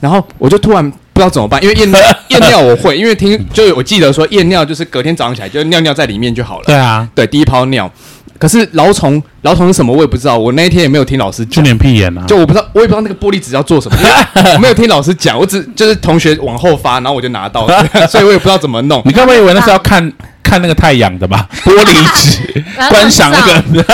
[0.00, 1.90] 然后我就突然不知道怎么办，因为 验
[2.28, 6.64] 验尿我会，因为听就我记得说验尿就是隔天早上起来就尿尿在里面就好了。
[6.66, 7.90] 对啊，对，第一泡尿。
[8.42, 9.94] 可是老虫，老虫是什么？
[9.94, 10.36] 我也不知道。
[10.36, 12.24] 我那一天也没有听老师讲，就连屁眼啊！
[12.26, 13.96] 就我不知道，我也不知道那个玻璃纸要做什么，
[14.54, 15.38] 我 没有听老师讲。
[15.38, 19.00] 我只就是同学往后发，然后我就拿到了， 所以我也不知道怎么弄。
[19.04, 21.48] 你刚刚以为那是要看看那个太阳的吧？
[21.64, 23.84] 玻璃纸 观赏那个。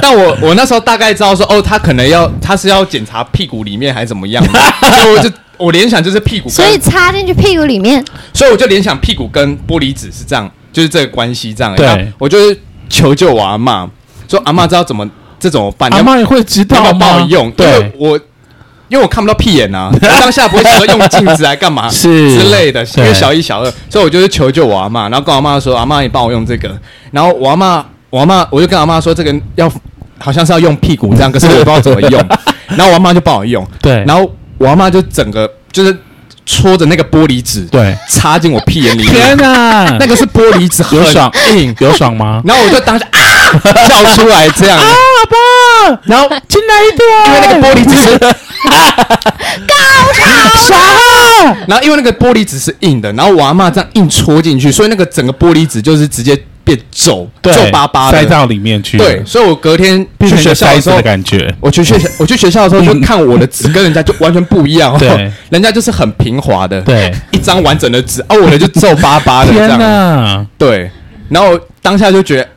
[0.00, 4.58] 但我我那时候大概知道说，哦，他可能要他是要检查屁股里面还是怎么样的，
[5.02, 11.76] 所以我就我联想就是屁股，所以插进去屁股里面，所以我就联想屁股跟玻璃纸是这样，就是这个关系这样。
[11.76, 12.58] 对，我就是。
[12.88, 13.88] 求救我阿妈，
[14.28, 15.90] 说阿妈知道怎么这怎么办？
[15.90, 16.98] 阿妈也会知道吗？
[17.00, 18.18] 帮我用，对，我
[18.88, 22.38] 因为我看不到屁眼呐， 当下不会说用镜子来干嘛是。
[22.38, 26.70] 之类的，因为小一小二，所以我就是求救我阿妈，然后跟我阿嬷说，阿妈你帮我用这个，
[27.10, 29.70] 然后我阿妈我阿妈我就跟阿妈说这个要
[30.18, 32.22] 好像是要用屁股这样，可是我不知道怎么用，
[32.68, 35.96] 然后我阿妈就帮我用，对，然后我阿妈就整个就是。
[36.46, 39.12] 戳着那个玻璃纸，对，插进我屁眼里面。
[39.14, 42.42] 天哪， 那个是玻璃纸，有爽硬， 有爽吗？
[42.44, 43.20] 然后我就当时啊
[43.88, 44.84] 叫出来这样，啊
[45.30, 48.32] 爸，然后进来一点，因为那个玻璃纸是高
[50.14, 51.56] 潮了。
[51.68, 56.38] 然后因为那个玻璃纸是硬的，然后我阿嬷这样硬戳进去，所以那个整个玻璃纸就是直接。
[56.64, 58.96] 变皱皱巴巴的，塞到里面去。
[58.98, 64.98] 对，所以我隔天 去学校的时候，感觉我去学校，我去学校的时候就看我的纸跟人家就完全不一样。
[64.98, 70.46] 对，人家就是很平滑的，对，一张完整的纸，而我的就皱巴巴的这样。
[70.56, 70.90] 对，
[71.28, 72.48] 然后当下就觉得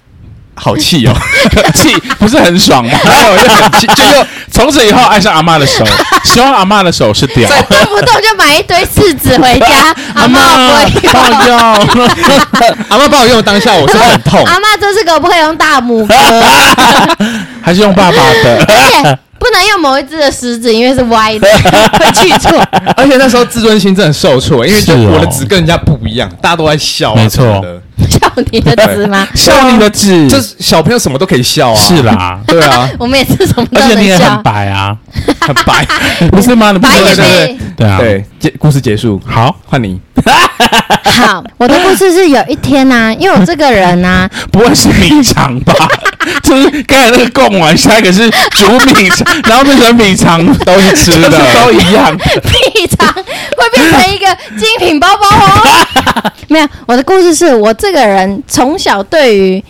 [0.59, 1.13] 好气哦，
[1.75, 2.91] 气不是很爽吗？
[3.31, 5.85] 我就很气，就又从此以后爱上阿妈的手，
[6.25, 16.15] 希望阿妈的手是屌，动不动就买一堆柿子回家，阿妈不会帮我用，阿妈帮我用当下我是很痛，阿妈这次可不可以用大拇哥？
[17.61, 18.65] 还是用爸爸的？
[18.67, 21.47] 而且不能用某一只的食指，因为是歪的，
[21.99, 22.51] 会去错。
[22.95, 25.11] 而且那时候自尊心真的受挫，因为就是哦。
[25.13, 27.43] 我的指跟人家不一样，大家都在笑啊，没错。
[27.45, 29.27] 什么的笑你的纸吗？
[29.33, 30.27] 笑你的纸。
[30.29, 34.43] 这小朋友什么都可以笑啊，是啦， 对啊，我们也是什么都而且你也很。
[34.43, 34.95] 白啊，
[35.41, 35.85] 很白，
[36.31, 36.71] 不是吗？
[36.71, 39.99] 你不白也是对对啊，对，结故事结束，好，换你，
[41.03, 45.73] 好，我的故事是有一天呢、因为我这个人呢、 不会是米肠吧？
[46.43, 52.13] 就是刚才那个贡丸，下一个是煮米肠，然后变成米肠都是吃的，都一样。
[52.13, 54.25] 米肠会变成一个
[54.57, 56.31] 精品包包哦。
[56.47, 59.63] 没有，我的故事是我这个人从小对于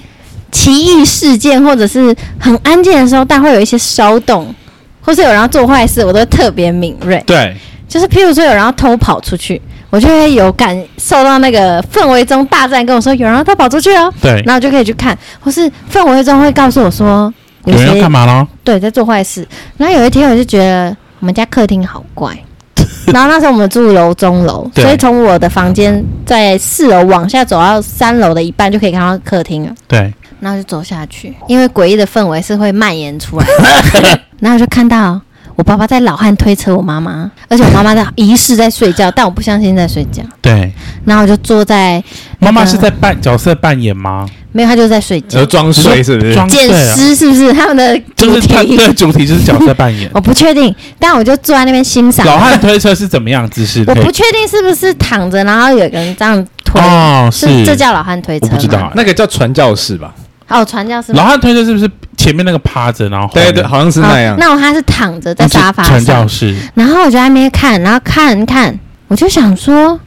[0.52, 4.54] 奇异事件或者是很安静的时候，但会有一些骚动，
[5.02, 7.24] 或是有人要做坏事，我都特别敏锐。
[7.26, 7.56] 对，
[7.88, 17.34] 就是譬如说有人要偷跑出去，我就会有感受到那个氛围中大战跟我说有人要偷跑出去哦，对然后就可以去看，或是氛围中会告诉我说
[17.66, 18.48] 有人要谁干嘛呢？
[18.64, 19.48] 对，在做坏事。
[19.78, 22.38] 然后有一天我就觉得我们家客厅好怪，
[23.08, 29.74] 然后那时候我们住楼中楼，所以从我的房间在四楼往下走到三楼的一半就可以看到客厅了。
[29.88, 34.20] 对，然后就走下去，因为诡异的氛围是会蔓延出来的。
[34.40, 35.20] 然后就看到
[35.58, 40.22] 我爸爸在老汉推车我妈妈，而且我妈妈在疑似在睡觉，但我不相信在睡觉。
[40.40, 40.72] 对，
[41.04, 42.02] 然后我就坐在
[42.38, 44.30] 妈妈是在扮角色扮演吗？
[44.52, 45.46] 没有，他就在睡觉有。
[45.48, 46.36] 装睡是不是？
[46.48, 48.78] 捡尸是不是他们的主就是他题？
[48.78, 50.08] 的主题就是角色扮演。
[50.14, 52.24] 我不确定，但我就坐在那边欣赏。
[52.28, 53.84] 老汉推车是怎么样姿势？
[53.88, 56.80] 我不确定是不是躺着，然后有个人这样推。
[56.80, 58.52] 哦，是是这叫老汉推车吗？
[58.54, 58.92] 我不知道。
[58.96, 60.14] 那个叫传教士吧？
[60.50, 61.20] 哦，传教士吗。
[61.20, 64.34] 老汉推车是不是前面那个趴着，然后对对，好像是那样。
[64.36, 70.00] 哦那我他是躺着在沙发传教，士，然后我就在那边看，然后看看，我就想说，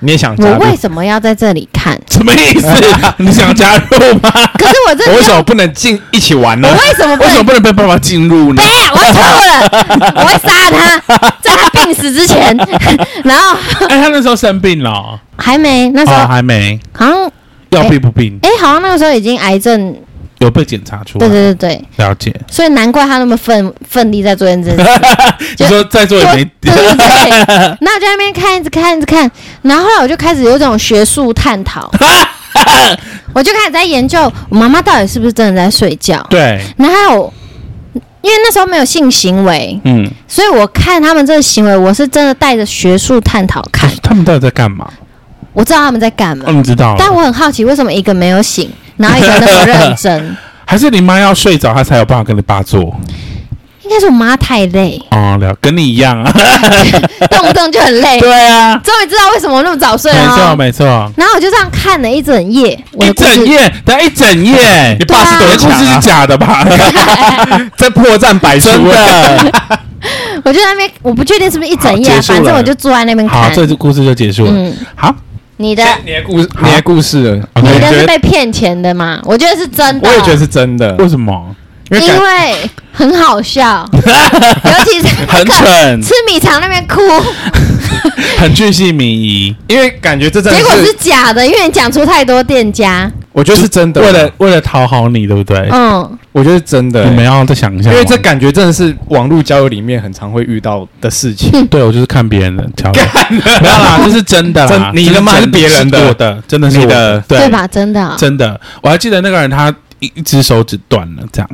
[0.00, 0.50] 你也想加入？
[0.52, 1.98] 我为什么要在这里看？
[2.10, 2.68] 什么意思？
[3.18, 4.30] 你想加入吗？
[4.54, 6.74] 可是我这我为什么不能进一起玩呢我？
[6.74, 7.46] 为什么不为什么能？
[7.46, 8.62] 不能被爸爸进入呢
[8.94, 12.56] 我错了，我会杀他， 在他病死之前。
[13.24, 13.56] 然后
[13.88, 17.30] 哎，他那时候生病了哦，还没，那时候哦还没，好像，
[17.70, 18.38] 要病不病？
[18.42, 19.96] 哎，好像那个时候已经癌症。
[20.38, 21.26] 有被检查出来？
[21.26, 22.32] 对对对对，了解。
[22.48, 24.76] 所以难怪他那么奋奋力在做这件事。
[25.58, 27.28] 你说在座也没对对对，
[27.80, 29.28] 那我就在那边看，一直看，一直看，
[29.62, 31.90] 然后后来我就开始有一种学术探讨，
[33.34, 36.24] 我就开始在研究我妈妈到底是不是真的在睡觉。
[36.30, 37.32] 对，然后，
[38.22, 43.90] 因为那时候没有性行为，嗯，所以我看他们这个行为，我是真的带着学术探讨看。
[44.04, 44.88] 他们到底在干嘛？
[45.58, 50.36] 我知道他们在干嘛，嗯，知道了，但我很好奇，为什么一个没有醒，然后一个那么认真？
[50.64, 52.96] 还是你妈要睡着，她才有办法跟你爸做？
[53.82, 56.30] 应该是我妈太累，哦，了，跟你一样啊。
[57.28, 58.20] 动不动就很累。
[58.22, 60.54] 对啊，终于知道为什么我那么早睡没了、错哦。
[60.56, 66.00] 没错，然后我就这样看了一整夜，我一整夜，等一整夜，你爸是你的故事是？
[66.06, 66.64] 假的吧？
[67.76, 69.52] 在破绽百出真的。
[70.44, 73.54] 我就在那边，我不确定是不是一整夜、反正我就坐在那边看好，看。
[73.66, 74.52] 这故事就结束了。
[74.54, 75.14] 嗯，好，
[75.58, 79.20] 你的你的故事，你的故事你的是我觉得被骗钱的吗？
[79.24, 81.54] 我觉得是真的，我也觉得是真的，为什么？
[81.90, 87.00] 因为很好笑， 尤其是那很蠢，吃米肠那边哭，
[88.38, 89.56] 很巨细靡遗。
[89.68, 93.10] 因为感觉这真的结果是是，假的，因为你讲出太多店家。
[93.38, 95.68] 我觉得是真的，为了为了讨好你，对不对？
[95.70, 101.64] 嗯，我觉得是真的你，们要再想一下，因为这感觉真的是网络交友里面很常会遇到的事情。
[101.68, 104.90] 对我就是看别人的挑的， 没有啦，这是真的啦。
[104.92, 105.34] 真，你的吗？
[105.36, 105.98] 这是真还是别人的？
[106.00, 107.20] 是我的，真的是我你的。
[107.28, 107.38] 对。
[107.38, 107.64] 对吧？
[107.68, 111.48] 真的啊，真的，我还记得那个人他一一只手指断了，这样。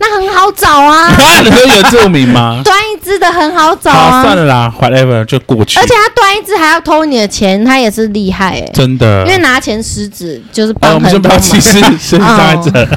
[0.00, 1.08] 那很好找啊，
[1.44, 2.60] 你说有证明吗？
[2.66, 4.22] 端一只的很好找好，啊。
[4.22, 5.86] 算了啦，whatever 就过去而。
[5.86, 12.88] 且他端一只还要偷你的钱，他也是厉害哎、真的，因为拿钱食指就是呃，我们先帮很多忙，不要歧视身在者。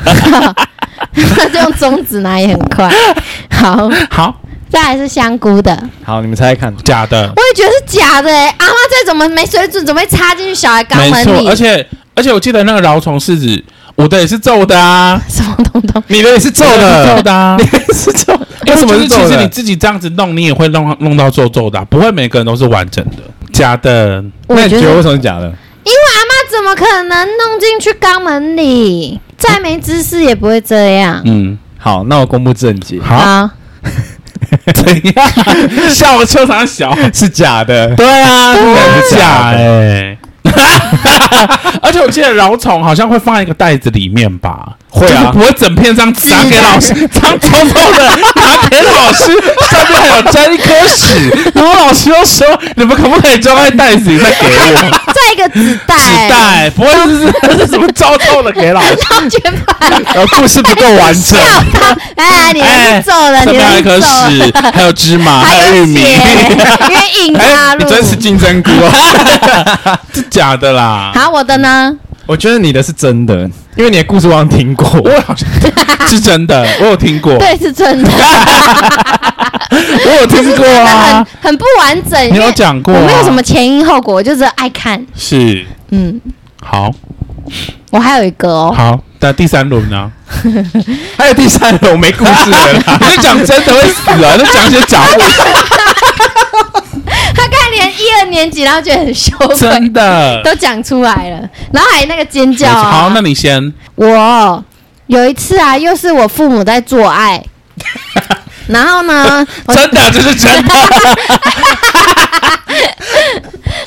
[1.35, 2.89] 他是用中指拿也很快。
[3.49, 11.47] 好，好，再来是香菇的，好，你们猜猜看，假的，我也觉得是假的哎、阿妈再怎么没水准，怎么会插进去小孩肛没错，门里？
[11.49, 13.63] 而且而且我记得那个饶虫柿子，
[14.01, 16.03] 我的也是皱的啊，什么东东？
[16.07, 17.57] 你的也是皱的是皱的，的啊。
[17.93, 18.33] 是皱，
[18.65, 19.47] 因 为什么就是其实你？
[19.49, 23.17] 自己这样子弄，你也会弄弄到皱皱的啊、不会每个人都是完整的。
[23.53, 25.45] 假的，我你觉得为什么是假的？
[25.83, 29.19] 因为阿妈怎么可能弄进去肛门里？
[29.37, 31.21] 再没知识也不会这样。
[31.25, 33.49] 嗯，好，那我公布正解，好，好，
[34.73, 35.89] 怎样？
[35.89, 37.95] 笑我球场小，是假的。
[37.95, 40.17] 对啊，对啊是假哎、
[41.81, 44.77] 而且我记得蛲虫好像会放在一个袋子里面吧？
[44.93, 48.03] 会啊，不会整片这样拿给老师，脏臭臭的
[48.35, 49.23] 拿给老师，
[49.69, 51.51] 上面还有沾一颗屎。
[51.55, 57.19] 然后老师又说：“你们可不可以装在袋子里再给我？”再一个纸袋，纸袋不会是
[57.65, 58.95] 是什么糟透的给老师？
[58.97, 61.39] 超绝版，然后故事不够完整。
[62.17, 69.99] 哎，你是做了，上面还有一颗屎，还有芝麻，还有玉米，约引插入，你真是金针菇啊！
[70.13, 71.11] 是假的啦。
[71.15, 71.93] 好，我的呢？
[72.31, 73.33] 我觉得你的是真的，
[73.75, 75.45] 因为你的故事我好像听过，我好像
[76.07, 78.09] 是真的，我有听过，对，是真的，
[79.69, 86.21] 我有听过啊，很很不完整，你有讲过，我没有什么前因后果，我就是爱看，是，嗯，
[86.63, 86.89] 好，
[87.89, 90.09] 我还有一个哦，好，那第三轮呢？
[91.19, 95.41] 还有第三轮，我没故事了， 你就讲真的会死啊，都讲一些假故事。
[95.69, 95.80] 他
[98.29, 102.83] 年纪，然后觉得很羞愧，真的 都讲出来了，然后还那个尖叫、啊。
[102.83, 103.73] 好，那你先。
[103.95, 104.63] 我
[105.07, 107.43] 有一次啊，又是我父母在做爱，
[108.67, 110.73] 然后呢，真的这是真的。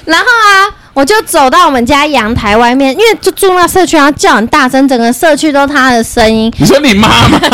[0.05, 6.53] 然后啊，我就走到我们家阳台外面，因为就住那个社区，然后叫很大声，整个社区都是他的声音。
[6.57, 7.41] 你说你妈吗？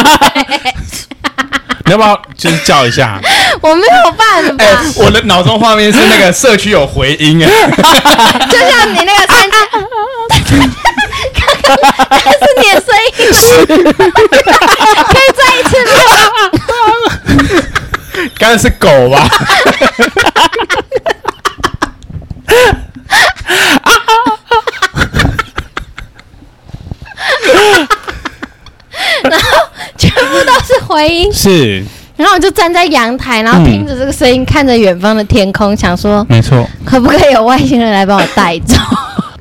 [1.86, 3.18] 你要不要就是叫一下？
[3.62, 4.64] 我没有办法。
[4.64, 7.50] 欸、我的脑中画面是那个社区有回音啊，
[8.48, 9.66] 就像你那个声音，刚
[11.62, 11.76] 刚
[12.10, 12.86] 那是你的声
[13.16, 13.72] 音是， 可
[15.18, 15.90] 以再一次吗？
[18.38, 19.26] 刚才是狗吧？
[29.22, 29.48] 然后
[29.96, 31.84] 全部都是回音，是。
[32.16, 38.76] 然后我就站在阳台，然后听着这个声音，嗯、看着远方的天空，想说，没错，可不可以有外星人来把我带走？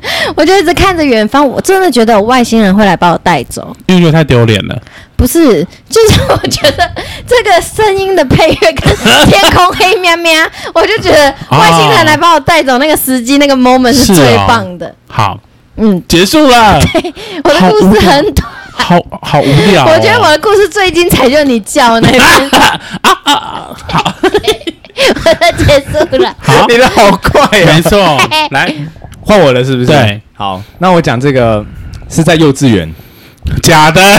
[0.36, 4.82] 我就一直看着远方，我真的觉得有外星人会来把我带走，因为觉得太丢脸了。
[5.16, 6.90] 不是，就是我觉得
[7.28, 8.96] 这个声音的配乐跟
[9.26, 10.34] 天空黑喵喵，
[10.74, 14.88] 我就觉得外星人来把我带走，那个时机那个 moment 是最棒的。
[14.88, 15.40] 哦、好，
[15.76, 16.80] 嗯，结束了。
[16.94, 18.48] 对，我的故事很短。
[18.72, 23.70] 好好无聊、哦，我觉得我的故事最精彩，就是你叫那边 啊啊啊！
[23.92, 26.34] 好，我的结束了。
[26.40, 27.66] 好，你的好快啊！
[27.66, 28.18] 没错，
[28.52, 28.74] 来
[29.30, 29.86] 换我了，是不是？
[29.86, 31.64] 对，好，那我讲这个
[32.10, 32.92] 是在幼稚园，
[33.62, 34.02] 假的。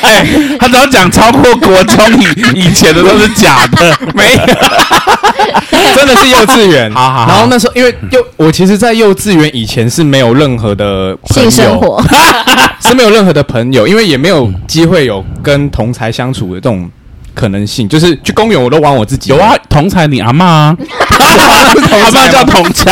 [0.00, 0.24] 哎，
[0.60, 2.26] 他只要讲超过国中以
[2.60, 4.38] 以前的都是假的，没有，
[5.96, 6.92] 真的是幼稚园。
[6.94, 12.00] 好好，然后那时候因为幼，我其实，在幼稚园以前是没有任何的性生活。
[12.80, 16.88] 是没有任何的朋友，因为也没有机会有跟同才相处的这种
[17.34, 17.88] 可能性。
[17.88, 19.30] 就是去公园，我都玩我自己。
[19.30, 20.76] 有啊，同才你阿妈、啊，
[21.10, 22.86] 阿妈叫同侪。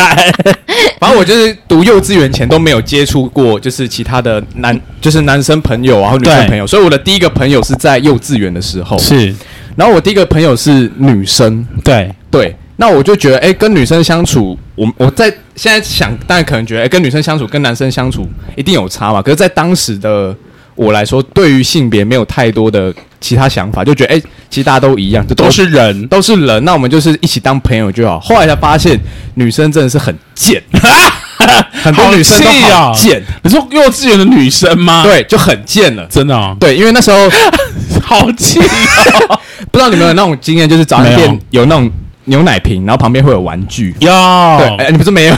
[0.99, 6.67] 反正我就是读幼稚园前都没有接触过，就是其他的男，就是男生朋友啊，或女生朋友。
[6.67, 8.99] 所以我的第一个朋友是在幼稚园的时候。
[8.99, 9.35] 是，
[9.77, 11.67] 然后我第一个朋友是女生。
[11.85, 12.57] 对对。
[12.79, 19.23] 那我就觉得，哎，跟女生相处，我我在现在想，大家可能觉得，哎，跟女生相处跟男生相处一定有差嘛。
[19.23, 20.37] 可是，在当时的
[20.75, 22.93] 我来说，对于性别没有太多的
[23.27, 26.65] 其他想法，就觉得，哎，其实大家都一样，就都，都是人，都是人。
[26.65, 28.21] 那我们就是一起当朋友就好。
[28.21, 28.99] 后来才发现，
[29.35, 30.63] 女生真的是很贱，
[31.83, 33.23] 很多女生都好贱。
[33.43, 35.03] 你说幼稚园的女生吗？
[35.03, 36.57] 对，就很贱了，真的。
[36.61, 37.19] 对，因为那时候
[38.03, 39.41] 好气哦。
[39.73, 41.91] 不知道你们有那种经验，就是早餐店有那种。
[42.29, 43.95] 牛奶瓶，然后旁边会有玩具。
[44.01, 44.11] 有，
[44.59, 45.37] 对，哎，你不是没有？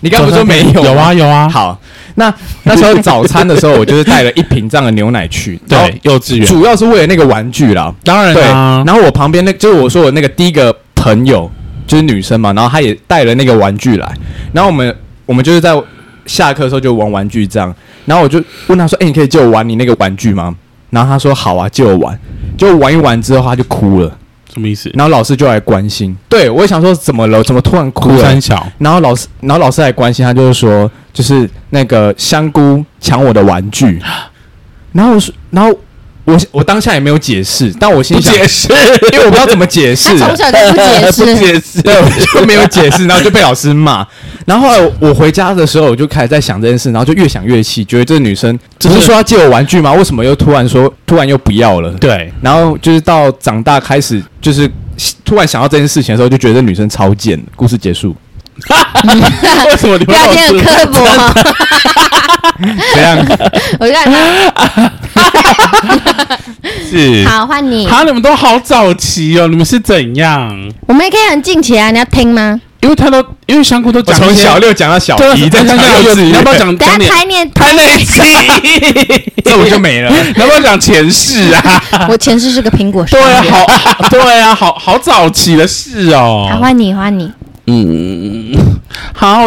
[0.00, 0.82] 你刚不是说没有？
[0.82, 1.46] 有啊，有啊。
[1.46, 1.78] 好，
[2.16, 2.32] 那
[2.64, 5.58] 那时候早餐的时候，我就是带了一瓶这样的牛奶去。
[5.68, 7.92] 对，幼稚园主要是为了那个玩具啦。
[8.04, 8.42] 当然，对。
[8.42, 11.50] 然后我旁边那，就是我说我那个第一个朋友，
[11.86, 14.12] 就是女生嘛，然后她也带了那个玩具来。
[14.52, 14.94] 然后我们
[15.26, 15.74] 我们就是在
[16.26, 17.74] 下课的时候就玩玩具这样。
[18.06, 20.54] 然后我就问她说：“哎，你可以借我玩你那个玩具吗？”
[20.90, 22.18] 然后她说：“好啊，借我玩。”
[22.58, 24.18] 就玩一玩之后，她就哭了。
[24.52, 24.90] 什么意思？
[24.94, 27.42] 然后老师就来关心，对，我也想说怎么了？
[27.44, 28.16] 怎么突然哭了？
[28.16, 28.66] 哭三小。
[28.78, 34.00] 然后老师，然后老师来关心他，就是说，就是那个香菇抢我的玩具。
[34.92, 35.72] 然后我说，然后。
[36.24, 38.68] 我我当下也没有解释，但我心想解释，
[39.12, 40.16] 因为我不知道怎么解释。
[40.18, 44.06] 从小就不解释， 不解释，对，我就没有解释，然后就被老师骂。
[44.44, 49.92] 然后后来我回家的时候，我就开始在想这件事，然后就越想越气，觉得这女生只是说要借我玩具吗？
[49.92, 51.90] 为什么又突然说，突然又不要了？
[51.94, 52.32] 对。
[52.42, 54.70] 然后就是到长大开始，就是
[55.24, 57.40] 突然想到这件事情的时候，就觉得这女生超贱。
[57.56, 58.14] 故事结束。
[59.70, 61.00] 为什么你不要这样刻薄？
[62.94, 63.18] 怎样？
[63.78, 64.10] 我就看。
[66.90, 67.86] 是，好，换你。
[67.86, 70.50] 好，你们都好早期哦，你们是怎样？
[70.86, 72.60] 我们也可以很近期啊，你要听吗？
[72.80, 75.82] 因为他都因为香菇都讲从小六讲到小一，再讲幼
[76.14, 76.74] 稚园， 要不要讲？
[76.78, 78.22] 等下台念台那一期，
[79.44, 80.10] 这我就没了。
[80.36, 81.82] 要不要讲前世啊？
[82.08, 83.04] 我前世是个苹果。
[83.10, 83.66] 对啊，好，
[84.08, 86.48] 对啊，好好早期的事哦。
[86.50, 87.30] 好，换你，换你。
[87.66, 88.56] 嗯，
[89.12, 89.46] 好，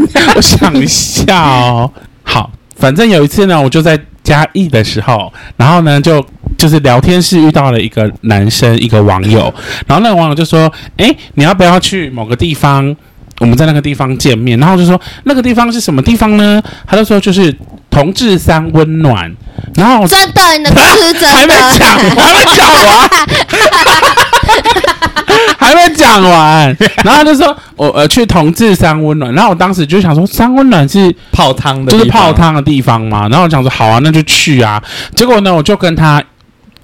[0.00, 1.90] 我 我想一下哦。
[2.22, 6.24] 好，反正有一次呢，我就在嘉义的时候，然后呢就。
[6.58, 9.42] 就是聊天室遇到了一个男生，一个网友，
[9.86, 12.94] 然后那个网友就说：“诶，你要不要去某个地方？
[13.38, 17.56] 我们在那个地方见面。”然后就说：“那个地方是什么地方呢？”他就说：“就是
[17.88, 19.34] 同志三温暖。”
[19.74, 23.10] 然后真的，你的是真的， 还没讲，还没讲完，
[25.58, 26.76] 还没讲完。
[27.04, 34.82] 然后他就说：“我呃去同志山温暖。”然后我当时就想说：“山温暖是泡汤的，就是泡汤的地方嘛。”然后我想说：“好啊，那就去啊。”
[35.14, 36.22] 结果呢，我就跟他。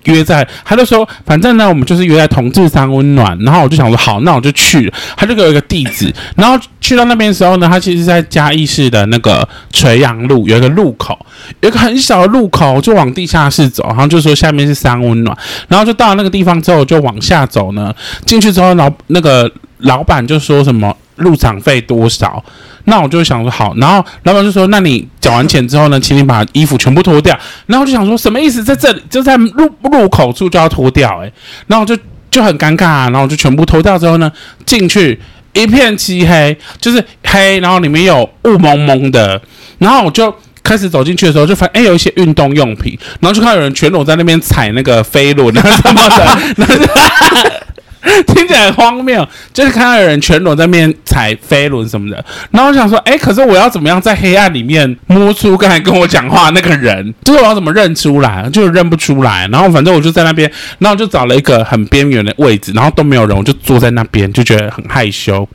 [0.07, 3.39] 约在，他就说，反正呢，我们就是约在同志三温暖。
[3.41, 4.93] 然后我就想说，好，那我就去。
[5.17, 11.19] 他就给我一个地址，然后去到那边的时候呢，他其实在嘉义市的那个垂杨路有一个路口，
[11.61, 13.85] 有一个很小的路口，就往地下室走。
[13.89, 15.37] 然后就说下面是三温暖，
[15.69, 17.95] 然后就到了那个地方之后，就往下走呢。
[18.25, 22.45] 进去之后，老那个老板就说什么入场费多少？
[22.87, 28.65] 那我就想说好，然后老板就说：“那你缴完钱之后呢，请你把衣服全部脱掉。”然后我就想说什么意思？
[28.65, 31.33] 在这里就在入入口处就要脱掉，诶，
[31.67, 31.97] 然后就
[32.31, 34.31] 就很尴尬啊，然后我就全部脱掉之后呢，
[34.65, 35.21] 进去
[35.53, 39.41] 一片漆黑，就是黑，然后里面有雾蒙蒙的，
[39.79, 40.33] 然后我就
[40.63, 47.63] 开始走进去的时候，就发现诶有一些运动用品，然后就看到有人全裸在那边踩那个飞轮什么的。
[48.27, 57.13] 听起来很荒谬，就是看到有人全裸在那边踩飞轮什么的，然后我想说，哎，可是我要怎么样在黑暗里面摸出刚才跟我讲话那个人？
[57.25, 58.49] 就是我要怎么认出来？
[58.51, 59.49] 就是认不出来。
[59.51, 65.49] 然后反正我就在那边，然后就找了一个很边缘的位置，然后都没有人，我就坐在那边，就觉得很害羞。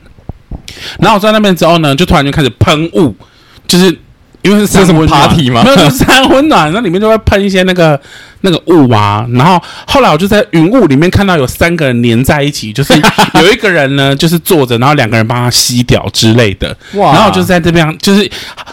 [0.98, 3.14] 然后我在那边之后呢，就突然就开始喷雾，
[3.66, 3.86] 就是
[4.42, 5.62] 因为是三温暖，什么 party 吗？
[5.64, 8.00] 没有，就是三温暖，那里面就会喷一些那个。
[8.42, 12.92] 那个雾啊，然后后来我就在云雾里面看到有三个人黏在一起，就是
[13.40, 16.76] 有一个人呢，就是坐着，然后两个人帮他吸掉之类的。
[16.94, 17.12] 哇！
[17.14, 18.30] 然后就在这边，就是，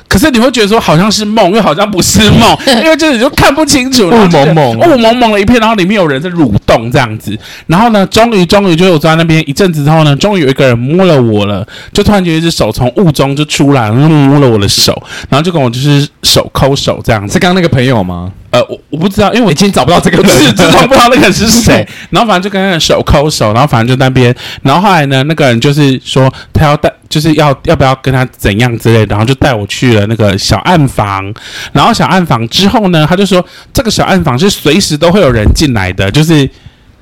[0.08, 7.38] 可是你会觉得说好像是梦，又好像不是梦， 因为就是你就看不清楚，雾蒙蒙，雾蒙蒙的一片，然后里面有人在蠕动这样子。
[7.68, 17.34] 然后呢，终于终于就我坐在那边一阵子之后呢，终于有一个人摸了我了，就突然觉得一只手从雾中就出来，然后摸了我的手，然后就跟我就是手抠手这样子。
[17.34, 18.32] 是刚刚那个朋友吗？
[18.52, 21.88] 呃，我我不知道，因为我已经找不到这个人，是，知道不知道那个人是谁。
[22.10, 24.36] 然后反正就跟那个手抠手，然后反正就那边。
[24.64, 31.34] 然后后来呢，那个人就是说他要带，就是要要不要跟他怎样之类的，然后就带我去了那个小暗房。
[31.74, 36.50] 然后小暗房之后呢，他就说这个小暗房是随时都会有人进来的，就是。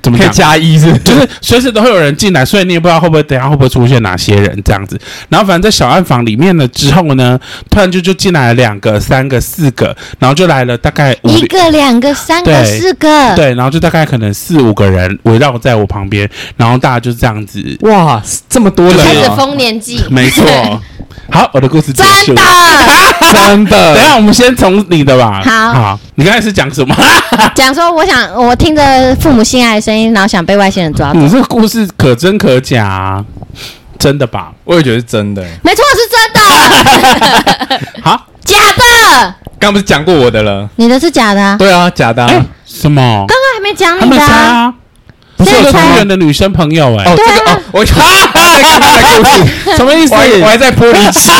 [0.00, 0.78] 怎么可以加一？
[0.78, 4.98] 是就是随时都会有人进来，所以你也不知道会不会等下会不会出现哪些人这样子。
[5.28, 7.38] 然后反正在小暗房里面了之后呢，
[7.70, 20.44] 突然就就进来了两个、三个、四个，然后就来了大概五一个、两个、三个、四个，对，然后就大概可能四五个人围绕在我旁边，然后大家就这样子，哇，这么多人，开始丰年祭，没错。
[21.30, 22.34] 好，我的故事结束。
[22.34, 22.42] 真的，
[23.34, 23.94] 真的。
[23.94, 25.42] 等一下，我们先从你的吧。
[25.44, 26.96] 好，好，你刚才是讲什么？
[27.54, 31.18] 讲说，我想我听着父母心爱的声音，然后想被外星人抓走。
[31.18, 33.24] 你这个故事可真可假啊？
[33.98, 34.52] 真的吧？
[34.64, 35.42] 我也觉得是真的。
[35.62, 37.80] 没错，是真的。
[38.04, 39.34] 好，假的。
[39.58, 40.68] 刚不是讲过我的了？
[40.76, 41.56] 你的是假的。
[41.56, 42.26] 对啊，假的。
[42.66, 43.00] 什么？
[43.26, 44.74] 刚刚还没讲你的啊。
[45.38, 50.12] 不是有同园的女生朋友哎、欸，哦，这个哦，我哈哈， 刚才故事什么意思？
[50.42, 51.30] 我还，在玻璃期，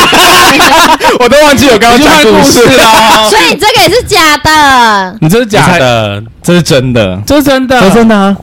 [1.19, 3.29] 我都忘记我刚刚讲故事了。
[3.29, 8.37] 所以你这个也是假的，你这是假的，这是真的，这是真的，这是真的啊！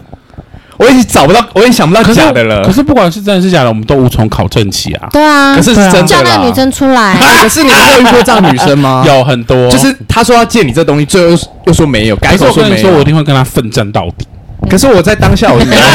[0.77, 2.61] 我已经找不到，我已经想不到假的了。
[2.65, 5.07] 可是不管是真的是假的，我们都无从考证起啊。
[5.13, 6.03] 对啊，可是是真的。
[6.03, 7.15] 叫那个女生出来。
[7.41, 9.05] 可是你没有遇过这样女生吗？
[9.07, 11.37] 有很多，就是他说要借你这东西，最后又
[11.67, 12.89] 又说没有，改口说没有。
[12.91, 14.27] 我一定会跟他奋战到底。
[14.69, 15.81] 可是我在当下，我是没有。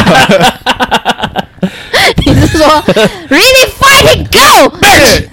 [2.26, 2.66] 你是说
[3.28, 4.72] really fighting go？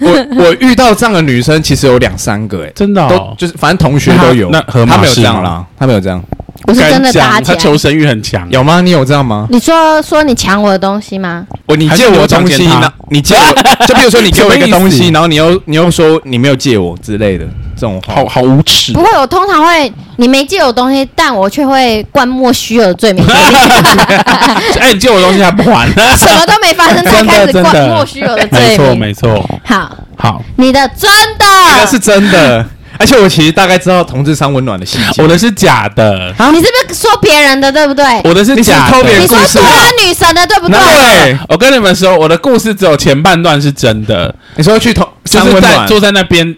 [0.00, 4.50] 我我遇到这样的女生，其实有两三个，哎，真的，都就是反正同学都有。
[4.50, 6.22] 那他没有这样啦，他没有这样。
[6.66, 8.80] 我是真的打起来，他求生欲很强，有吗？
[8.80, 9.46] 你有这样吗？
[9.50, 11.46] 你说说你抢我的东西吗？
[11.66, 12.92] 我你借我东西呢？
[13.10, 17.46] 你借我，就比如说你给我一个东西， 然后你又你又说你没有借我之类的。
[17.78, 18.92] 这种话好好无耻。
[18.92, 23.24] 不会，我通常会，你没借我东西，但我却会灌莫须有的罪名。
[24.80, 25.86] 哎，你借我东西还不还？
[26.16, 28.76] 什么都没发生，才开始灌莫须有的罪名。
[28.76, 29.50] 没错，没错。
[29.64, 32.64] 好，好，你的真的，你的是真的，
[32.98, 35.22] 而且我其实大概知道同志三温暖的细节。
[35.22, 36.34] 我的是假的。
[36.52, 38.04] 你是不是说别人的，对不对？
[38.24, 38.98] 我的是假的。
[39.02, 39.62] 你说多少
[40.02, 40.78] 女神的，对不对？
[40.78, 44.34] 对，我跟你们说，我的故事只有前半段是真的。
[44.56, 46.56] 你说去同就是在坐在那边，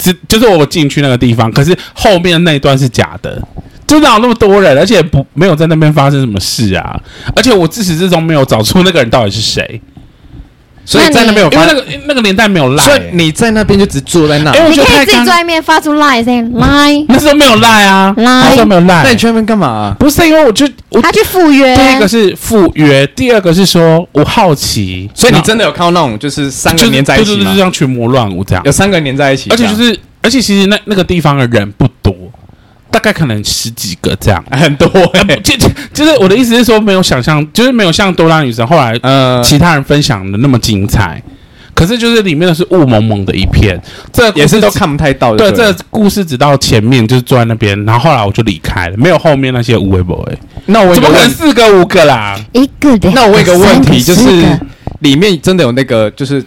[0.00, 3.42] 是就是我进去那个地方，可是后面那一段是假的。
[3.86, 7.00] 就哪有那么多人，而且不没有在那边发生什么事啊！
[7.34, 9.80] 而且我自始至终没有找出那个人到底是谁。
[10.88, 14.50] 所以在那边有，因为那个那个年代没有赖，所以你在那边就只坐在那。
[14.52, 17.04] 你可以自己坐在外面发出赖声，赖。
[17.08, 19.02] 那时候没有赖啊，那时候没有赖。
[19.04, 19.94] 那你去那边干嘛？
[19.98, 20.66] 不是因为我就
[21.02, 21.76] 他去赴约。
[21.76, 25.10] 第一个是赴约，第二个是说我好奇。
[25.14, 27.52] 所以你真的有看到那种就是三个黏在一起吗？
[27.52, 32.14] 就像群魔乱舞这样，有三个黏在一起，而且就是而且其实那那个地方的人不多。
[32.90, 34.88] 大概可能十几个这样， 很多
[35.42, 35.54] 就
[35.92, 41.22] 就是我的意思是说，没有想象，就是没有像多拉女神后来呃其他人分享的那么精彩。
[41.74, 43.80] 可是就是里面的是雾蒙蒙的一片，
[44.12, 45.36] 这也是都看不太到的。
[45.36, 50.36] 对，这个故事只到前面就是坐在那边，然后后来我就离开了，没有后面那些无微博哎。
[50.66, 52.36] 那我怎么可能四个五个啦？
[52.52, 53.08] 一个的。
[53.12, 54.44] 那我问一个问题，就是
[55.00, 56.44] 里面真的有那个就是。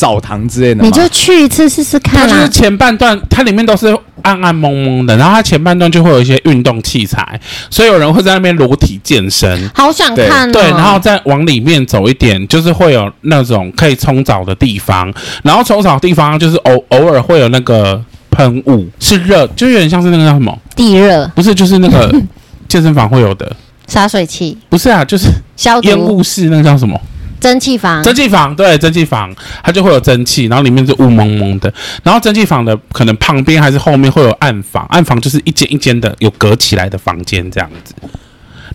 [0.00, 2.26] 澡堂之类的，你就去一次试试看。
[2.26, 7.38] 它就是前半段，它里面都是暗暗蒙蒙的，然后它前半段就会有一些运动器材，
[7.68, 9.70] 所以有人会在那边裸体健身。
[9.74, 10.52] 好想看哦。
[10.54, 22.10] 对，然后再往里面走一点，就是会有那种可以冲澡的地方，然后冲澡的地方就是偶偶尔会有那个喷雾，是热，就有点像是那个叫什么地热，不是，就是那个
[22.68, 23.54] 健身房会有的
[23.86, 26.98] 洒水器，不是啊，就是消毒烟雾室，那个叫什么？
[27.40, 29.34] 蒸汽房，蒸汽房，对，蒸汽房，
[29.64, 31.72] 它就会有蒸汽，然后里面是雾蒙蒙的，
[32.02, 37.94] 然后蒸汽房的可能旁边还是后面会有暗房，暗房就是一间一间的有隔起来的房间这样子，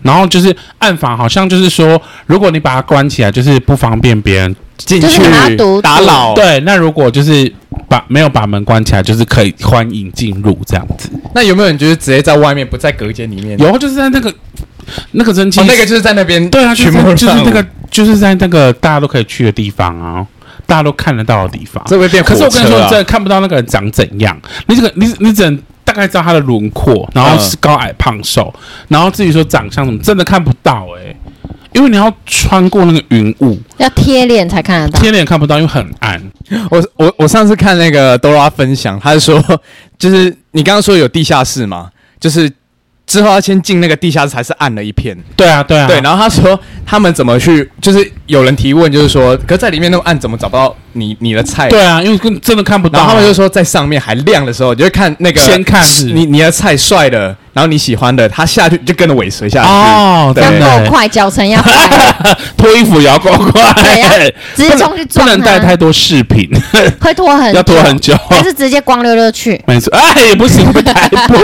[0.02, 5.22] 然后就是暗房好像就是说，如果你把它关起来，就是不方便别人进去
[5.80, 7.50] 打扰，对，那如果就是
[7.88, 11.08] 把没有把门关起来，就是可以欢迎进入这样子。
[11.34, 13.56] 那有没有人就是直接在外面不在隔间里面？
[13.60, 14.34] 有，就是在那个。
[15.12, 20.26] 那个蒸汽、哦，那个就是在那边，对啊，就是就是那个，就是在那个大家都可以去的地方啊，
[20.66, 21.82] 大家都看得到的地方。
[21.86, 24.38] 这会变啊，可是我跟你说，真的看不到那个人长怎样。
[24.66, 31.16] 你这个，你你只能大概知道他的轮廓，然后是高矮胖瘦，嗯、然后至于说长相什么，真的看不到哎、欸，
[31.72, 36.22] 因为你要穿过那个云雾，要贴脸才看得到，贴脸看不到，因为很暗。
[36.70, 39.42] 我我我上次看那个哆啦分享，他是说，
[39.98, 42.50] 就是你刚刚说有地下室嘛，就是。
[43.06, 45.16] 之后要先进那个地下室，才是暗了一片。
[45.36, 46.00] 对啊，对啊，对。
[46.00, 51.68] 然后他说他们怎么去，就是有人提问，就是说，可是在里面那么暗，怎么找不到你你的菜？
[51.68, 52.98] 对啊，因为真的看不到。
[52.98, 55.84] 然后他们就说，在上面还亮的时候，你就看那个先看
[56.14, 59.66] 你你的菜帅的，然后你喜欢的，他下去就跟着尾随下去。
[59.66, 61.72] 哦，要够快，脚程要快，
[62.54, 63.72] 脱衣服也要够快，
[64.54, 65.26] 直接冲去撞。
[65.26, 66.50] 不能带太多饰品，
[67.00, 69.58] 会拖很要拖很久，还是直接光溜溜去？
[69.66, 71.34] 没错，哎，也不行，会太步。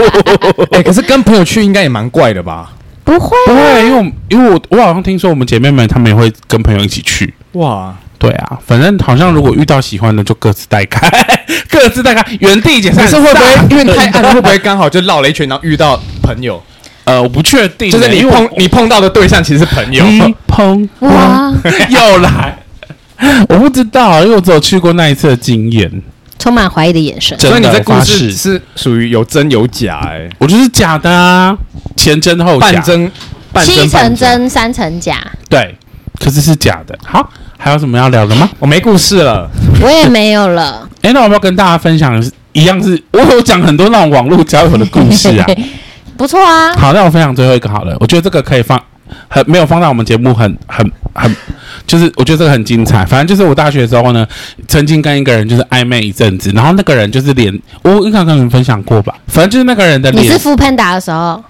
[0.77, 2.69] 哎，可是跟朋友去应该也蛮怪的吧？
[3.03, 7.33] 不会，不会，因为因为我我好像听说我们姐妹们她们也会跟朋友一起去。
[7.53, 7.91] 哇，
[8.23, 11.09] 对啊，反正好像如果遇到喜欢的就各自带开，
[11.69, 13.03] 各自带开，原地解散。
[13.03, 16.63] 可是会不会因为太暗， 会不会刚好就绕了一圈，然后遇到朋友？
[17.03, 20.05] 呃，我不确定，就是你碰你碰到的对象其实是朋友。
[20.47, 21.53] 碰哇，
[21.89, 22.57] 又来，
[23.49, 25.91] 我不知道，因为我只有去过那一次的经验。
[26.39, 29.99] 充满怀疑的眼神，所以你这故事是属于有真有假？
[30.07, 31.57] 哎、欸，我就是假的啊，
[31.95, 33.11] 前真后假，半真，
[33.51, 35.73] 半真，七成真，三成假，对，
[36.23, 36.97] 可是是假的。
[37.03, 38.49] 好，还有什么要聊的吗？
[38.59, 39.49] 我没故事了，
[39.81, 40.87] 我也没有了。
[41.03, 45.45] 哎、欸，那我们要跟大家分享一样是，我有讲很多那种网络交友的故事啊，
[46.15, 46.73] 不错啊。
[46.75, 48.81] 好，那我分享最后一个好了，我觉得这个可以放。
[49.27, 51.35] 很没有放在我们节目很，很很很，
[51.85, 53.05] 就是我觉得这个很精彩。
[53.05, 54.25] 反正就是我大学的时候呢，
[54.67, 57.53] 曾经跟一个人就是暧昧一阵子，然后那个人就是脸，
[57.83, 59.13] 我应该跟你们分享过吧。
[59.27, 61.43] 反正就是那个人的脸，你是 foodpanda 的时候，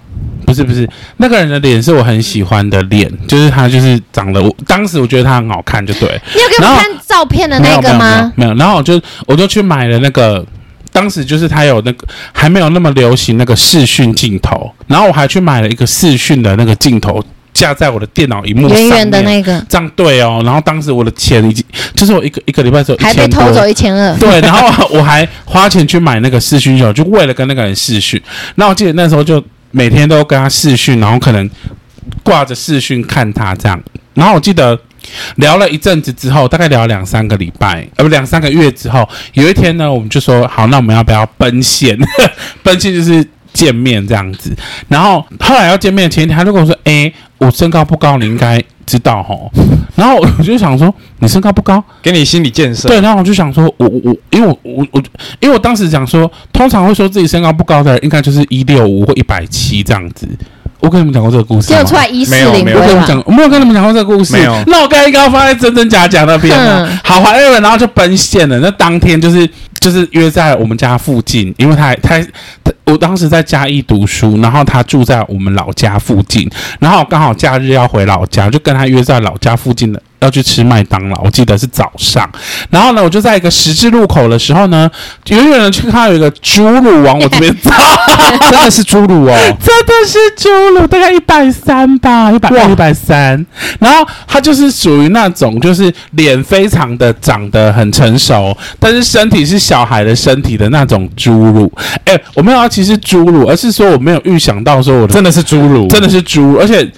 [0.44, 6.20] 不是不是，那个人的脸是我很喜欢的脸，就是他就是长得，我当时我觉得他很好看，就对。
[6.34, 8.32] 你有给我看照片的那个吗？
[8.36, 10.44] 没有，然后我就我就去买了那个，
[10.92, 17.24] 当时就是他有那个还没有那么流行那个视讯镜头，然后我还去买了一个视讯的那个镜头。
[17.54, 20.42] 架在我的电脑荧幕上面，圆圆的那个，这样对哦。
[20.44, 21.64] 然后当时我的钱已经，
[21.94, 24.12] 就是我一个一个礼拜只有一千多，还被偷走一千二。
[24.18, 28.20] 对，然后我还花钱去买那个视讯手，就为了跟那个人视讯。
[28.56, 29.40] 那我记得那时候就
[29.74, 31.50] 每天都跟他视讯，然后可能
[32.22, 33.82] 挂着视讯看他这样。
[34.14, 34.78] 然后我记得
[35.36, 41.98] 聊了一阵子之后，大概聊两三个礼拜，呃，不，两三个月之后，有一天呢，我们就说好，那我们要不要奔现？
[42.62, 43.26] 奔现就是。
[43.54, 44.52] 见面这样子，
[44.88, 49.50] 然后后来要见面前一天，他就跟我说：“哎，我身高不高，你应该知道吼。”
[49.96, 55.02] 然后 我就想说：“你身高不高，给你心理建设。”对，然后我就想说：“我我我，因为我我我，
[55.40, 60.28] 因为我当时想说，通常会说自己身高不高的人，应该就是一六五或一百七这样子。”
[60.80, 61.78] 我跟你们讲过这个故事吗？
[61.78, 64.34] 结果出来一四零，没有我跟你们讲，我没有跟你们讲过这个故事。
[64.34, 66.86] 没有那我刚才应该要放在真真假假那边呢。
[66.86, 68.58] 嗯好，怀孕了，然后就奔现了。
[68.58, 69.48] 那当天就是
[69.80, 72.20] 就是约在我们家附近，因为他他
[72.62, 80.02] 他，我当时在嘉义读书，然后他住在我们老家附近，然后刚好假日要回老家，就跟他约在老家附近的。
[80.24, 82.28] 要去吃麦当劳，我记得是早上。
[82.70, 84.90] 然后呢，我就在一个十字路口的时候呢，
[85.28, 87.70] 远远的去看到有一个侏儒往我这边走，
[88.50, 93.44] 真的是侏儒哦，真的是侏儒，大概一百三吧，一百二、一百三。
[93.78, 101.70] 然后他就是属于那种，就是脸非常的长得很成熟，但是身体是小孩的身体的那种侏儒。
[102.04, 106.90] 哎，我没有要歧视侏儒，而是说我没有预想到说我的真的是侏儒，真的是侏儒，而且。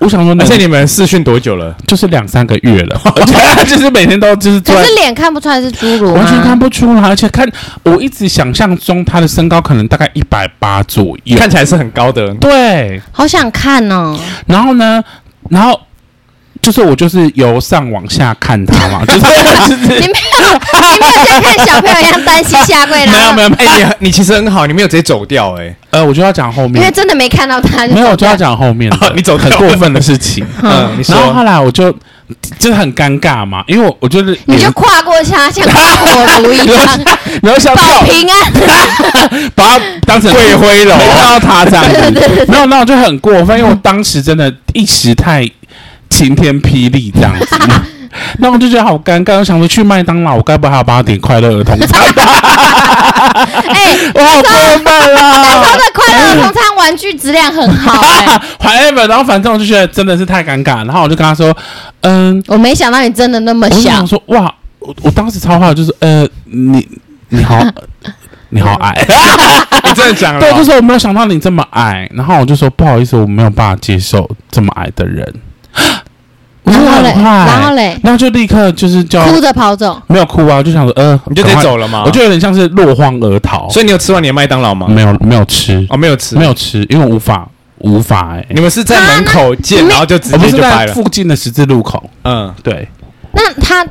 [0.00, 1.74] 我想说，而且你们试训多久了？
[1.86, 3.00] 就是两三个月了，
[3.68, 4.60] 就是每天都就是。
[4.60, 7.48] 可是脸看不出来是侏儒，完全看不出来，而且看
[7.84, 12.34] 我一直想象中他的身高可能大概一百八左右，看起来是很高的。
[12.34, 14.18] 对，好想看哦。
[14.46, 15.02] 然后呢，
[15.48, 15.78] 然后。
[16.60, 23.12] 就是我就是由上往下看他嘛， 就是你没有你没有像看小朋友一样单膝下跪啦。
[23.34, 25.74] 没有没有， 哎，你你其实很好，你没有直接走掉哎。
[25.90, 27.86] 呃，我就要讲后面，因为真的没看到他。
[27.88, 30.46] 没有，我就要讲后面， 你走很过分的事情。
[30.62, 31.14] 嗯，你说。
[31.16, 31.90] 然后后来我就
[32.58, 37.00] 就是很尴尬嘛，因为我我就是你就跨过他，像跨火炉一样，
[37.42, 41.84] 然后想保平安，把他当成贵辉楼，看到他这样
[42.14, 45.50] 子，没有，那我就很过分，因为我当时真的一时太。
[46.10, 47.56] 晴天霹雳这样子，
[48.38, 49.38] 那我就觉得好尴尬。
[49.38, 52.00] 我想说去麦当劳，我该不会还要帮他点快乐儿童餐？
[53.20, 55.32] 哎， 我好过分啊！
[55.34, 61.56] 那时候的快乐儿童餐玩具质量很好，哎，怀孕然后反正我就觉得真的是太尴尬，然后我就跟他说
[62.02, 66.86] ：“嗯，我没想到你真的那么小。”我说：“哇，我我当时超怕，就是呃，你
[67.28, 67.62] 你好，
[68.48, 68.94] 你好矮，
[69.84, 70.40] 你真的讲了？
[70.40, 75.32] 对，就是我没有想到你这么矮，然后我就说不好意思，我没有办法接受这么矮的人。”
[76.62, 82.04] 然后嘞，然后嘞，然后就立刻就是叫哭着跑走，没有哭啊，就想说，呃，你就得走了吗？
[82.06, 83.68] 我就有点像是落荒而逃。
[83.70, 84.86] 所以你有吃完你的麦当劳吗？
[84.88, 87.48] 没有，没有吃哦，没有吃，没有吃，因为无法，
[87.78, 88.46] 无法哎。
[88.50, 90.92] 你们是在门口见，然后就直接就掰了。
[90.92, 92.86] 附近的十字路口，嗯，对。
[93.32, 93.84] 那他，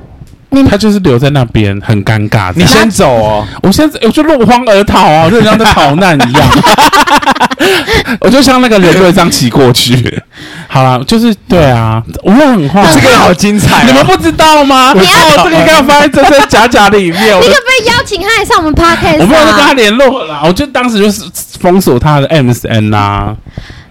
[0.69, 2.51] 他就是留在那边，很尴尬。
[2.55, 6.49] 你先走哦，我现在我就落荒而逃啊，就像在逃难一样。
[8.21, 10.21] 我就像那个人队这样骑过去。
[10.67, 12.85] 好了，就是对啊，我会很慌。
[12.93, 14.93] 这个好精彩，你们不知道吗？
[14.95, 17.37] 你要这个应该要放在真真假假里面。
[17.41, 19.19] 你可不可以邀请他来上我们 podcast？
[19.19, 21.23] 我没有跟他联络了，我就当时就是
[21.59, 23.35] 封锁他的 MSN 啦。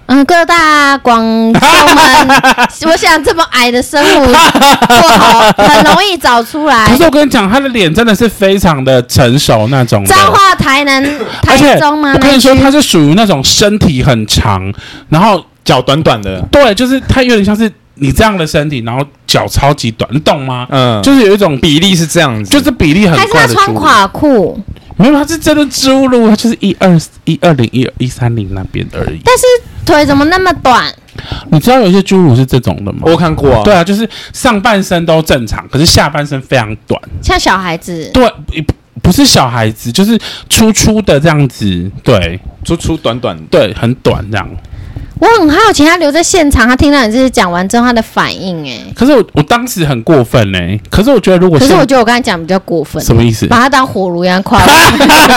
[0.09, 2.41] 嗯，各大广众们，
[2.87, 6.87] 我想这么矮的生物不好，很容易找出来。
[6.87, 10.05] 可是我跟你讲，他的脸真的是非常的成熟那种。
[10.05, 11.03] 彰化、台南、
[11.43, 12.13] 台中吗？
[12.15, 14.73] 我跟你说，他是属于那种身体很长，
[15.09, 15.45] 然后。
[15.65, 20.67] 脚短短的，对，就是他有点像是你这样的身体，然后脚超级短，你懂吗？
[20.71, 23.35] 嗯，就是有一种比例是这样子，就是比例很怪的。
[23.35, 24.59] 还是他穿垮裤？
[24.99, 29.21] 没有，他是真的侏儒，他就是一二一二零一一三零那边而已。
[29.25, 29.45] 但是
[29.87, 30.93] 腿怎么那么短？
[31.51, 33.03] 你知道有些侏儒是这种的吗？
[33.03, 33.63] 我看过啊。
[33.65, 38.11] 对啊，就是上半身都正常，可是下半身非常短，像小孩子。
[38.13, 40.19] 对，不不是小孩子，就是
[40.51, 41.91] 粗粗的这样子。
[42.03, 44.49] 对，粗粗短短，对，很短这样。
[45.21, 48.79] 我很好奇，他留在现场，他听到你这些讲完之后，他的反应哎。
[48.95, 50.81] 可是我我当时很过分呢、欸。
[50.91, 53.03] 可是我觉得如果是，可是我觉得我刚才讲比较过分。
[53.03, 53.47] 什么意思？
[53.47, 54.61] 把他当火炉一样夸，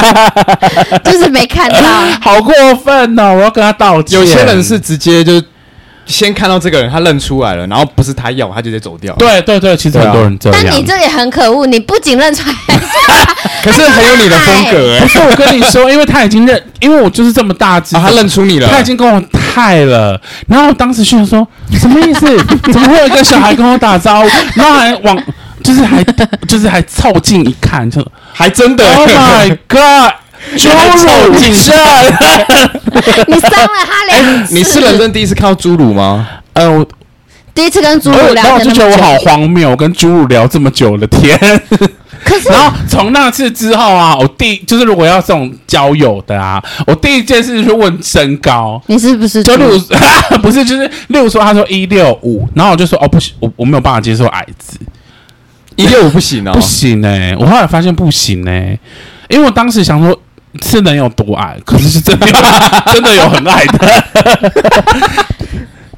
[1.03, 1.79] 就是没看到。
[2.21, 3.33] 好过分哦！
[3.35, 4.19] 我要跟他道歉。
[4.19, 5.41] 有些人是直接就
[6.11, 9.15] 先看到这个人，他认出来了，然后不是他要，他就直接走掉。
[9.15, 10.61] 对对对，其实很多人这样。
[10.63, 12.55] 但你这也很可恶，你不仅认出来，
[13.63, 14.99] 可是很有你的风格 哎。
[14.99, 20.19] 不是我跟你说，因为他已经认，因为我就是这么大只，他认出你了，他已经跟我太了。
[20.47, 21.47] 然后我当时就说，
[21.79, 22.37] 什么意思？
[22.71, 24.29] 怎么会有一个小孩跟我打招呼？
[24.55, 25.17] 然后还往，
[25.63, 26.03] 就是还
[26.47, 28.85] 就是还凑近一看，就还真的。
[28.95, 30.13] Oh my god！
[30.57, 30.69] 侏
[31.27, 32.09] 儒你伤了
[33.85, 34.53] 他两次。
[34.53, 36.27] 你是人生第一次看到侏儒吗？
[36.53, 36.85] 呃，我
[37.53, 41.37] 第一次跟侏儒聊天，我就觉得我好荒谬，跟侏儒聊这么久的天。
[42.23, 49.43] 可是， 然后从那次之后啊，我第就是如果要这种交友的啊，我第一件事就是问身高，你是不是？
[49.43, 49.79] 就例如
[50.41, 54.77] 不是，就是例如说他说一六五，然后我就说哦不行，我我没有办法接受矮子，
[55.75, 58.79] 一六五不行哦，不行哎、欸，我后来发现不行哎、欸，
[59.29, 60.19] 因为我当时想说。
[60.63, 61.57] 是能有多矮？
[61.65, 62.33] 可是是真的有，
[62.93, 64.51] 真的有很矮的。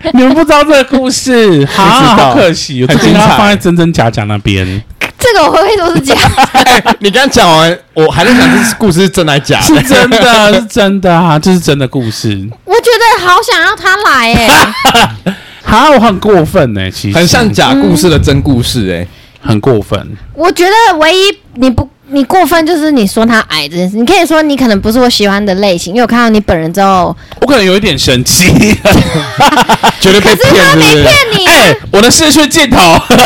[0.14, 4.84] 你们不知道这个故事，好，好可惜，我最近要放在真真假假那边。
[5.18, 6.44] 这个我会都是假的。
[6.44, 9.66] 欸、 你刚讲完，我还在想这故事是真还是假的？
[9.66, 12.38] 是真的，是真的啊，这是真的故事。
[12.66, 19.08] 我觉得好想要他来哎、欸，好，我很过分哎、欸，其实很像假故事的真故事哎、欸
[19.44, 20.06] 嗯，很过分。
[20.34, 21.90] 我觉得唯一你不。
[22.14, 28.54] 你过分就是你说他矮这件事，你可以说你可能不是我喜欢的类型，因为我看到你本人之后，我可能有一点生气，
[30.00, 31.06] 觉得被骗，可是他没骗
[31.36, 31.52] 你、啊。
[31.52, 32.78] 哎、欸，我的视讯镜头，
[33.10, 33.18] 他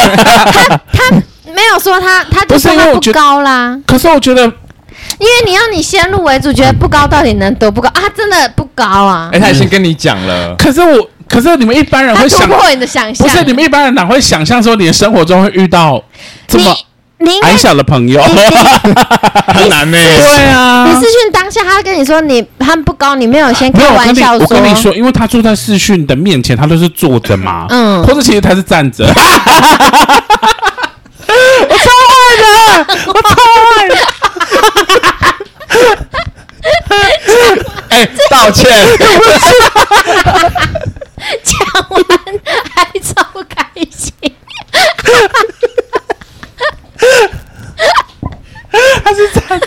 [0.93, 1.11] 他
[1.53, 3.77] 没有说他，他就说他不高啦。
[3.85, 8.03] 可是我觉得，因为你要你先入为主，觉得不高到底能多不高啊？
[8.15, 9.29] 真的不高啊！
[9.33, 10.55] 哎、欸，他已经跟你讲了、嗯。
[10.57, 16.01] 可是我，可是你们一般人会想，突破你的想象，不是你们一般人哪会想象说你的生活中会遇到
[16.47, 16.73] 这么。
[17.43, 18.21] 矮小的朋友
[19.53, 19.97] 很难呢。
[19.97, 24.45] 对啊，你视讯当下，他跟你说你他们不高，你没有先开玩笑说。
[24.47, 29.05] 我跟你说，因为他坐在视讯的面前，他都是坐着嘛，嗯，或者其实他是站着。
[31.27, 32.47] 我超爱的，
[33.07, 33.29] 我超
[33.77, 33.95] 爱的。
[37.89, 38.69] 哎，道歉。
[41.43, 41.53] 讲
[41.89, 42.03] 完
[42.75, 43.15] 还超
[43.49, 44.13] 开心。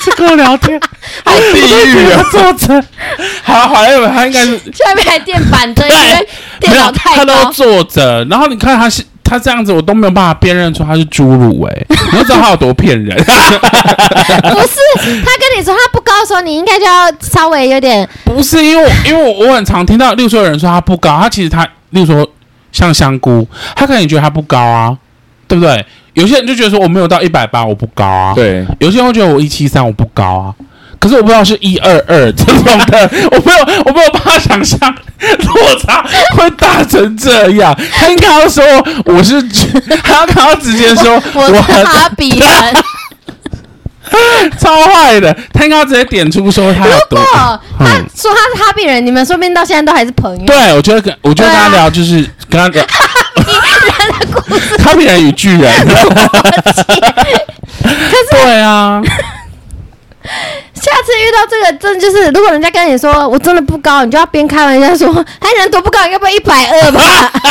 [0.02, 0.80] 这跟我聊天，
[1.24, 2.22] 好地狱啊！
[2.30, 2.84] 坐着，
[3.42, 6.28] 好好，因为他应该是下面还垫板凳，因为
[6.58, 7.24] 电脑太高。
[7.24, 13.16] 他都坐着，然后你看他是他这样子，我都没有办法辨认出他是侏儒哎， 你要知道他有多骗人。
[13.16, 14.76] 不是，
[15.24, 18.08] 他跟你说他不高的时候，你应该就要稍微有点。
[18.24, 22.28] 不是，因为我因为我我很常听到，例如说有人说他不高，他其实他，例如说
[22.72, 24.96] 像香菇，他可能觉得他不高啊，
[25.48, 25.84] 对不对？
[26.20, 28.34] 有些人就觉得说我没有到一百八，我不高啊。
[28.34, 30.54] 对，有些人会觉得我一七三，我不高啊。
[30.98, 36.04] 可是我不知道是一二二这种的，我没有，我没有办法想象落差
[36.36, 37.74] 会大成这样。
[37.90, 38.62] 他应该要说
[39.06, 39.42] 我是，
[40.04, 42.48] 他要要直接说 我是哈比人，
[44.60, 45.34] 超坏的。
[45.54, 47.18] 他应该要直接点出说他有多。
[47.18, 50.44] 如果他说他是哈比人，你们说不定到现在都还是朋友。
[50.44, 52.16] 对，我觉得跟我觉得跟他聊就是
[52.50, 52.84] 跟他聊。
[53.86, 55.70] 人的故事，哈比人与巨人。
[55.86, 55.92] 可
[56.72, 56.84] 是，
[58.30, 59.00] 对啊。
[60.74, 67.00] 下次遇到这个，真的就是，如果人家跟你说我真的不高，你就要边开玩笑说，他人多不高，要不要一百二吧？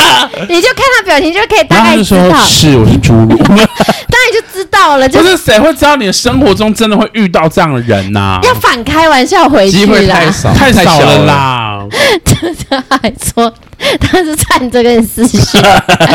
[0.50, 2.38] 你就看他表情，就可以大概知道。
[2.44, 3.38] 是，我是侏儒。
[3.38, 5.08] 当然就知道了。
[5.08, 8.40] 就是谁会知道你的生活中真的会遇到这样的人呐、啊？
[8.44, 9.86] 要反开玩笑回去啦。
[9.86, 11.86] 机会太少，太少了啦。
[12.26, 13.54] 真的还说
[14.00, 15.42] 他是站着跟你私讯。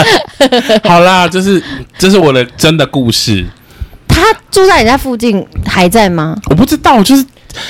[0.84, 1.62] 好啦，这是
[1.98, 3.46] 这是我的真的故事。
[4.14, 6.36] 他住在你家附近还在吗？
[6.48, 7.24] 我不知道，就是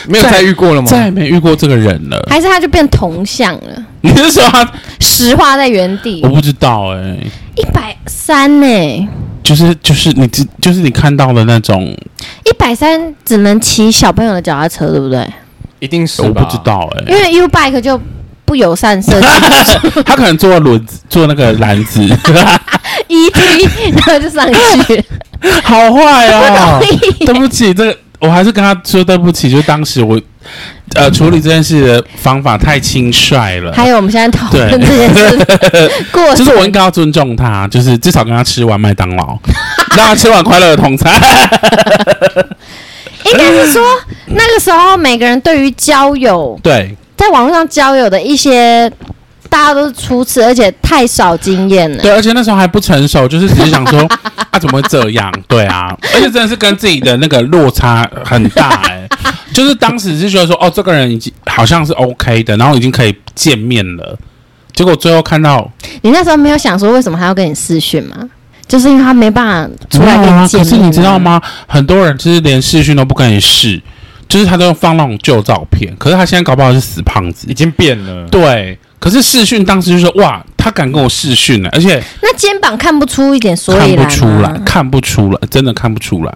[0.07, 0.89] 没有再遇过了吗？
[0.89, 3.87] 再也没遇过这个人了，还是他就变铜像了？
[4.03, 4.69] 你是说他
[5.01, 6.21] 石化在原地？
[6.23, 7.27] 我不知道哎、欸，
[7.57, 9.09] 一百三呢？
[9.43, 10.27] 就是就是你
[10.61, 11.85] 就是你看到的那种
[12.45, 15.27] 一百三只能骑小朋友的脚踏车，对不对？
[15.81, 18.01] 一定是我不知道哎、欸，因为 U bike 就
[18.47, 19.27] 不友善设计，
[20.07, 22.01] 他可能坐轮子坐那个篮子
[23.09, 24.47] 一踢 然后就上
[24.87, 25.05] 去。
[25.63, 26.81] 好坏啊！
[27.21, 29.51] 对不起，这个我还是跟他说对不起。
[29.51, 30.19] 就是当时我
[30.95, 33.71] 呃处理这件事的方法太轻率了。
[33.75, 35.39] 还有我们现在讨论这件事
[36.11, 39.39] 过， 就是我应该要尊重他，就是至少跟他吃完麦当劳，
[39.97, 41.13] 让他吃完快乐的同餐。
[43.27, 43.83] 应该是说
[44.29, 48.91] 那个时候每个人对于交友，对，在网络上交友的一些。
[49.55, 52.03] 大家都是初次，而且太少经验了。
[52.03, 54.01] 对，而且那时候还不成熟，就是只是想说，
[54.51, 55.33] 啊，怎么会这样？
[55.47, 59.09] 对啊，而且真的是跟自己的那个落差很大哎、欸。
[59.53, 64.19] 就是当时是觉得说，哦，这个人已经好像是 OK 的，然后已经可以见面了。
[64.73, 65.71] 结果最后看到，
[66.03, 68.29] 你那时候没有想说，为什么还要跟你视讯吗？
[68.67, 70.65] 就是因为他没办法出来跟你见面、啊。
[70.65, 71.41] 可是你知道吗？
[71.69, 73.81] 很多人就是连视讯都不跟你试，
[74.29, 75.95] 就是他都放那种旧照片。
[75.97, 78.27] 可是他现在搞不好是死胖子，已经变了。
[78.27, 78.77] 对。
[79.05, 86.35] 可是视讯当时就说哇，他敢跟我视讯了，而且那肩膀看不出一点所以然，看不出来，看不出来，真的看不出来。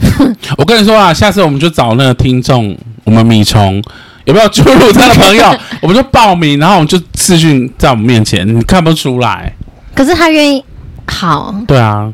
[0.56, 3.82] 我跟你说啊，下次我们就找那个听众，我们米虫
[4.24, 9.52] 有没有侏儒这样的朋友， 我们就报名，然后我们就视讯在我们面前，你看不出来。
[9.94, 10.64] 可是他愿意，
[11.06, 12.10] 好，对啊。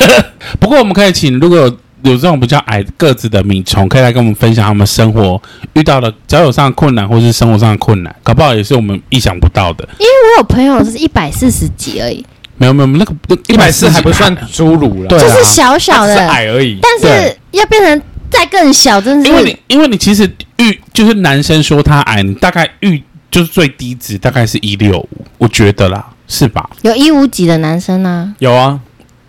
[0.60, 1.76] 不过我们可以请，如果有。
[2.02, 5.40] 有这种比较矮个子的米虫，可以来跟我们分享他们生活
[5.74, 9.88] 遇到的交友上的困难，或是生活上的困难，搞不好也是我们意想不到的。
[9.98, 12.24] 因为我有朋友是一百四十几而已，
[12.56, 13.14] 没有没有，那个
[13.48, 16.78] 一百四还不算侏儒了，对啊，就是小小的矮而已。
[16.82, 26.68] 但是要变成再更小，真的是因为你因为你其实遇就是男生说他矮，你大概遇就是最低值大概是一六五，我觉得啦，是吧？
[26.82, 28.34] 有一五几的男生呢？
[28.38, 28.80] 有啊。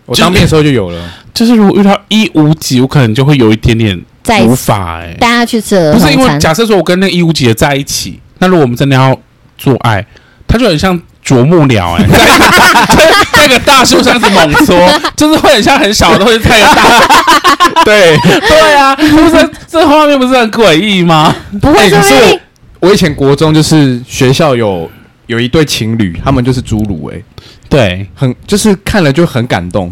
[0.04, 3.98] 我当兵的时候就有了，就是如果遇到一五几，我可能就会有一点点
[4.46, 5.16] 无法哎、欸。
[5.18, 9.18] 带他去吃，不是因为假设说我跟那一五几的在一起，那如果我们真的要
[9.56, 10.04] 做爱，
[10.46, 16.82] 他就很像啄木鸟哎、 欸，在个大树上是猛戳，就是会很像很小的东西在一个大，
[17.84, 21.34] 对对啊，不是这画面不是很诡异吗？
[21.60, 22.12] 不会，可是
[22.80, 24.90] 我我以前国中就是学校有
[25.26, 27.22] 有一对情侣，他们就是侏儒哎。
[27.68, 29.90] 对，很就是看了就很感动。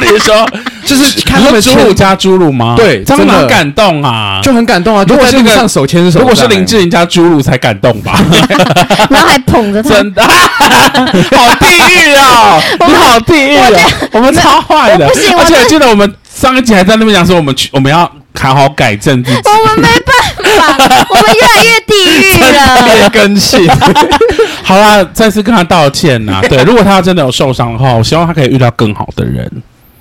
[0.00, 0.48] 你说
[0.84, 2.74] 就是看他们侏儒加侏儒吗？
[2.76, 5.04] 对，真的很感动啊，就很感动啊。
[5.08, 8.18] 如果是上手牵手，如果是林志玲加侏儒才感动吧？
[9.10, 10.22] 然后还捧着他，真的
[11.36, 12.60] 好地狱啊！
[12.86, 13.70] 你好地狱啊！
[14.12, 19.40] 我们超坏的，而且我记得我们上一集还在那边讲说，我们去我们要好好改正自己。
[19.44, 20.14] 我们没办
[20.58, 23.68] 法，我们越来越地狱了，越更新。
[24.62, 26.40] 好啦，再次跟他道歉呐。
[26.48, 29.50] 对，如果他真的有受伤的话，我希望他可以遇到更好的人。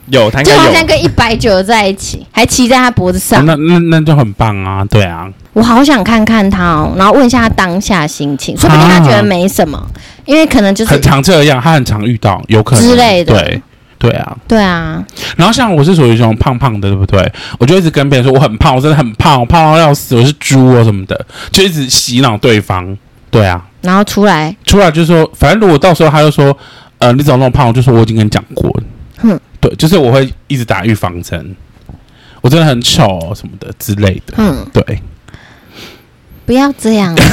[0.10, 0.58] 有，他应该有。
[0.58, 4.84] 就好像跟一百九在一起，还骑在他脖子上，哦、那那那就很棒啊！
[4.90, 9.88] 对啊，我好想看看他哦，然后问一下他当下心情，说不定他觉得没什么，啊、
[10.26, 13.34] 因为可能就是很常这样，他很常遇到，有可能之类的。
[13.34, 13.62] 对
[14.00, 15.04] 对啊，对啊。
[15.36, 17.32] 然后像我是属于这种胖胖的，对不对？
[17.60, 22.96] 我就一直跟别人说我很胖，我真的很胖，我胖到要死，我是猪啊什么的，就一直洗脑对方。
[23.30, 23.62] 对啊。
[23.82, 26.56] 然后出来，出来就是说，反正如果到时候他就说，
[27.00, 27.68] 呃，你怎么那么胖？
[27.68, 28.84] 我就说我已经跟你讲过了。
[29.62, 31.56] 哼，对，就是我会一直打预防针，
[32.42, 34.34] 我真的很丑哦，什么的之类的。
[34.38, 35.02] 嗯，对，
[36.46, 37.16] 不要这样。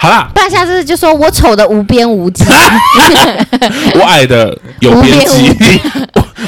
[0.00, 2.44] 好啦，不然下次就说我丑的无边无际，
[3.98, 5.52] 我矮的有边际。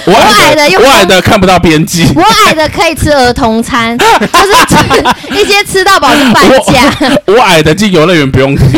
[0.04, 2.06] 我矮的，我矮的看不到边际。
[2.14, 7.16] 我矮的可以吃儿童餐， 就是一些吃到饱的半价。
[7.26, 8.68] 我 矮的进游乐园不用钱。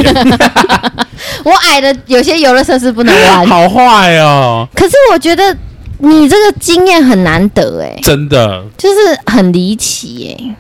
[1.45, 4.67] 我矮的有些游乐设施不能玩，好坏哦。
[4.75, 5.57] 可是我觉得
[5.99, 8.97] 你这个经验很难得哎，真的就是
[9.27, 10.57] 很离奇哎。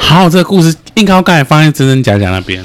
[0.00, 2.62] 好，这个故事应该要刚才放在真真假假那边，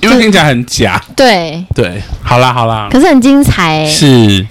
[0.00, 1.02] 因为听起来很假。
[1.16, 3.86] 对对，好啦好啦，可是很精彩哎。
[3.86, 4.46] 是。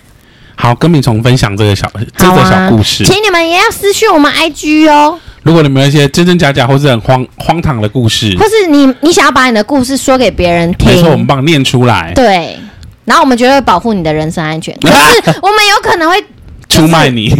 [0.56, 5.20] 好，跟米虫分享这个小、啊、这个小故事，请你们也要私讯我们 IG 哦。
[5.43, 12.12] 如果你们有一些真真假假或是很荒荒唐的故事，或是你你想要把你的故事说给别人听，没错，我们帮你念出来。
[12.16, 12.58] 对，
[13.03, 14.76] 然后我们绝对会保护你的人身安全。
[14.82, 16.20] 可是我们有可能会、
[16.68, 17.32] 就是、出卖你，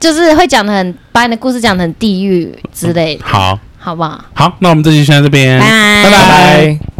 [0.00, 3.24] 就是会讲的很把你的故事讲的很地狱之类的。
[3.26, 4.24] 好，好不好？
[4.32, 6.10] 好，那我们这期先在这边，拜拜。
[6.10, 6.93] 拜拜。